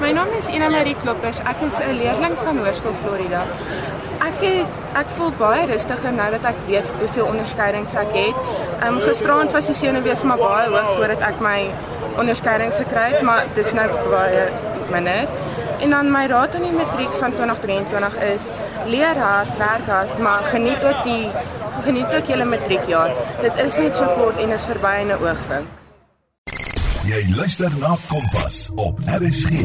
My 0.00 0.12
naam 0.16 0.30
is 0.38 0.46
Ina 0.48 0.68
Marie 0.72 0.94
Kloppers. 0.94 1.38
Ek 1.50 1.58
is 1.66 1.78
'n 1.78 1.96
leerling 2.00 2.36
van 2.44 2.58
Hoërskool 2.58 2.94
Florida. 3.02 3.42
Ek 4.28 4.38
het 4.40 4.70
ek 5.00 5.08
voel 5.16 5.32
baie 5.38 5.66
rustiger 5.66 6.12
nou 6.12 6.30
dat 6.30 6.44
ek 6.50 6.58
weet 6.66 6.88
hoeveel 7.00 7.26
onderskeidings 7.26 7.94
ek 7.94 8.12
het. 8.12 8.38
Ehm 8.80 8.94
um, 8.94 9.00
gisteraand 9.00 9.52
was 9.52 9.66
die 9.66 9.74
senuwees 9.74 10.22
maar 10.22 10.40
baie 10.44 10.68
hoog 10.68 10.88
voordat 10.96 11.20
ek 11.20 11.40
my 11.40 11.58
onderskeidings 12.16 12.76
gekry 12.76 13.04
het, 13.12 13.22
maar 13.22 13.44
dit 13.54 13.66
is 13.66 13.72
nou 13.72 13.88
baie 14.10 14.48
minder. 14.90 15.28
En 15.80 15.90
dan 15.90 16.10
my 16.10 16.26
raad 16.26 16.54
aan 16.54 16.62
die 16.62 16.72
matriek 16.72 17.14
van 17.14 17.36
2023 17.36 18.16
is 18.32 18.48
leer 18.86 19.18
hard, 19.18 19.56
werk 19.58 19.86
hard, 19.86 20.18
maar 20.18 20.42
geniet 20.54 20.84
ook 20.84 21.04
die 21.04 21.30
geniet 21.84 22.16
ook 22.16 22.26
julle 22.26 22.44
matriekjaar. 22.44 23.10
Dit 23.40 23.52
is 23.66 23.76
net 23.76 23.96
so 23.96 24.10
kort 24.16 24.40
en 24.40 24.50
is 24.50 24.64
verby 24.64 24.96
in 25.00 25.08
'n 25.08 25.22
oogwink. 25.28 25.81
Jy 27.02 27.18
luister 27.34 27.72
na 27.82 27.96
Kompas 28.06 28.68
op 28.78 29.00
RSG. 29.10 29.64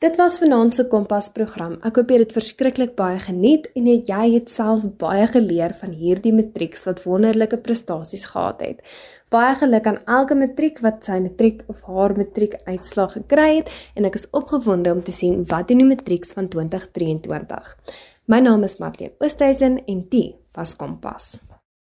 Dit 0.00 0.14
was 0.16 0.38
vanaand 0.40 0.72
se 0.74 0.86
Kompas 0.88 1.28
program. 1.34 1.74
Ek 1.84 2.00
hoop 2.00 2.08
jy 2.08 2.22
het 2.22 2.32
verskriklik 2.32 2.94
baie 2.96 3.18
geniet 3.20 3.68
en 3.76 3.90
jy 3.90 4.22
het 4.32 4.48
self 4.48 4.86
baie 4.96 5.26
geleer 5.28 5.76
van 5.76 5.92
hierdie 5.92 6.32
matrieks 6.32 6.88
wat 6.88 7.04
wonderlike 7.04 7.60
prestasies 7.68 8.24
gehad 8.32 8.64
het. 8.64 8.80
Baie 9.28 9.52
geluk 9.60 9.92
aan 9.92 10.00
elke 10.08 10.40
matriek 10.40 10.80
wat 10.80 11.04
sy 11.04 11.20
matriek 11.20 11.60
of 11.68 11.84
haar 11.84 12.16
matriek 12.16 12.56
uitslag 12.64 13.18
gekry 13.20 13.50
het 13.60 13.68
en 13.92 14.08
ek 14.08 14.22
is 14.22 14.28
opgewonde 14.32 14.96
om 14.96 15.04
te 15.04 15.12
sien 15.12 15.42
wat 15.52 15.68
doen 15.68 15.84
die 15.84 15.90
matrieks 15.92 16.32
van 16.32 16.48
2023. 16.48 17.76
My 18.24 18.40
naam 18.40 18.64
is 18.64 18.80
Marlene 18.80 19.12
Oosthuizen 19.20 19.82
en 19.84 20.06
dit 20.08 20.32
was 20.56 20.72
Kompas. 20.80 21.42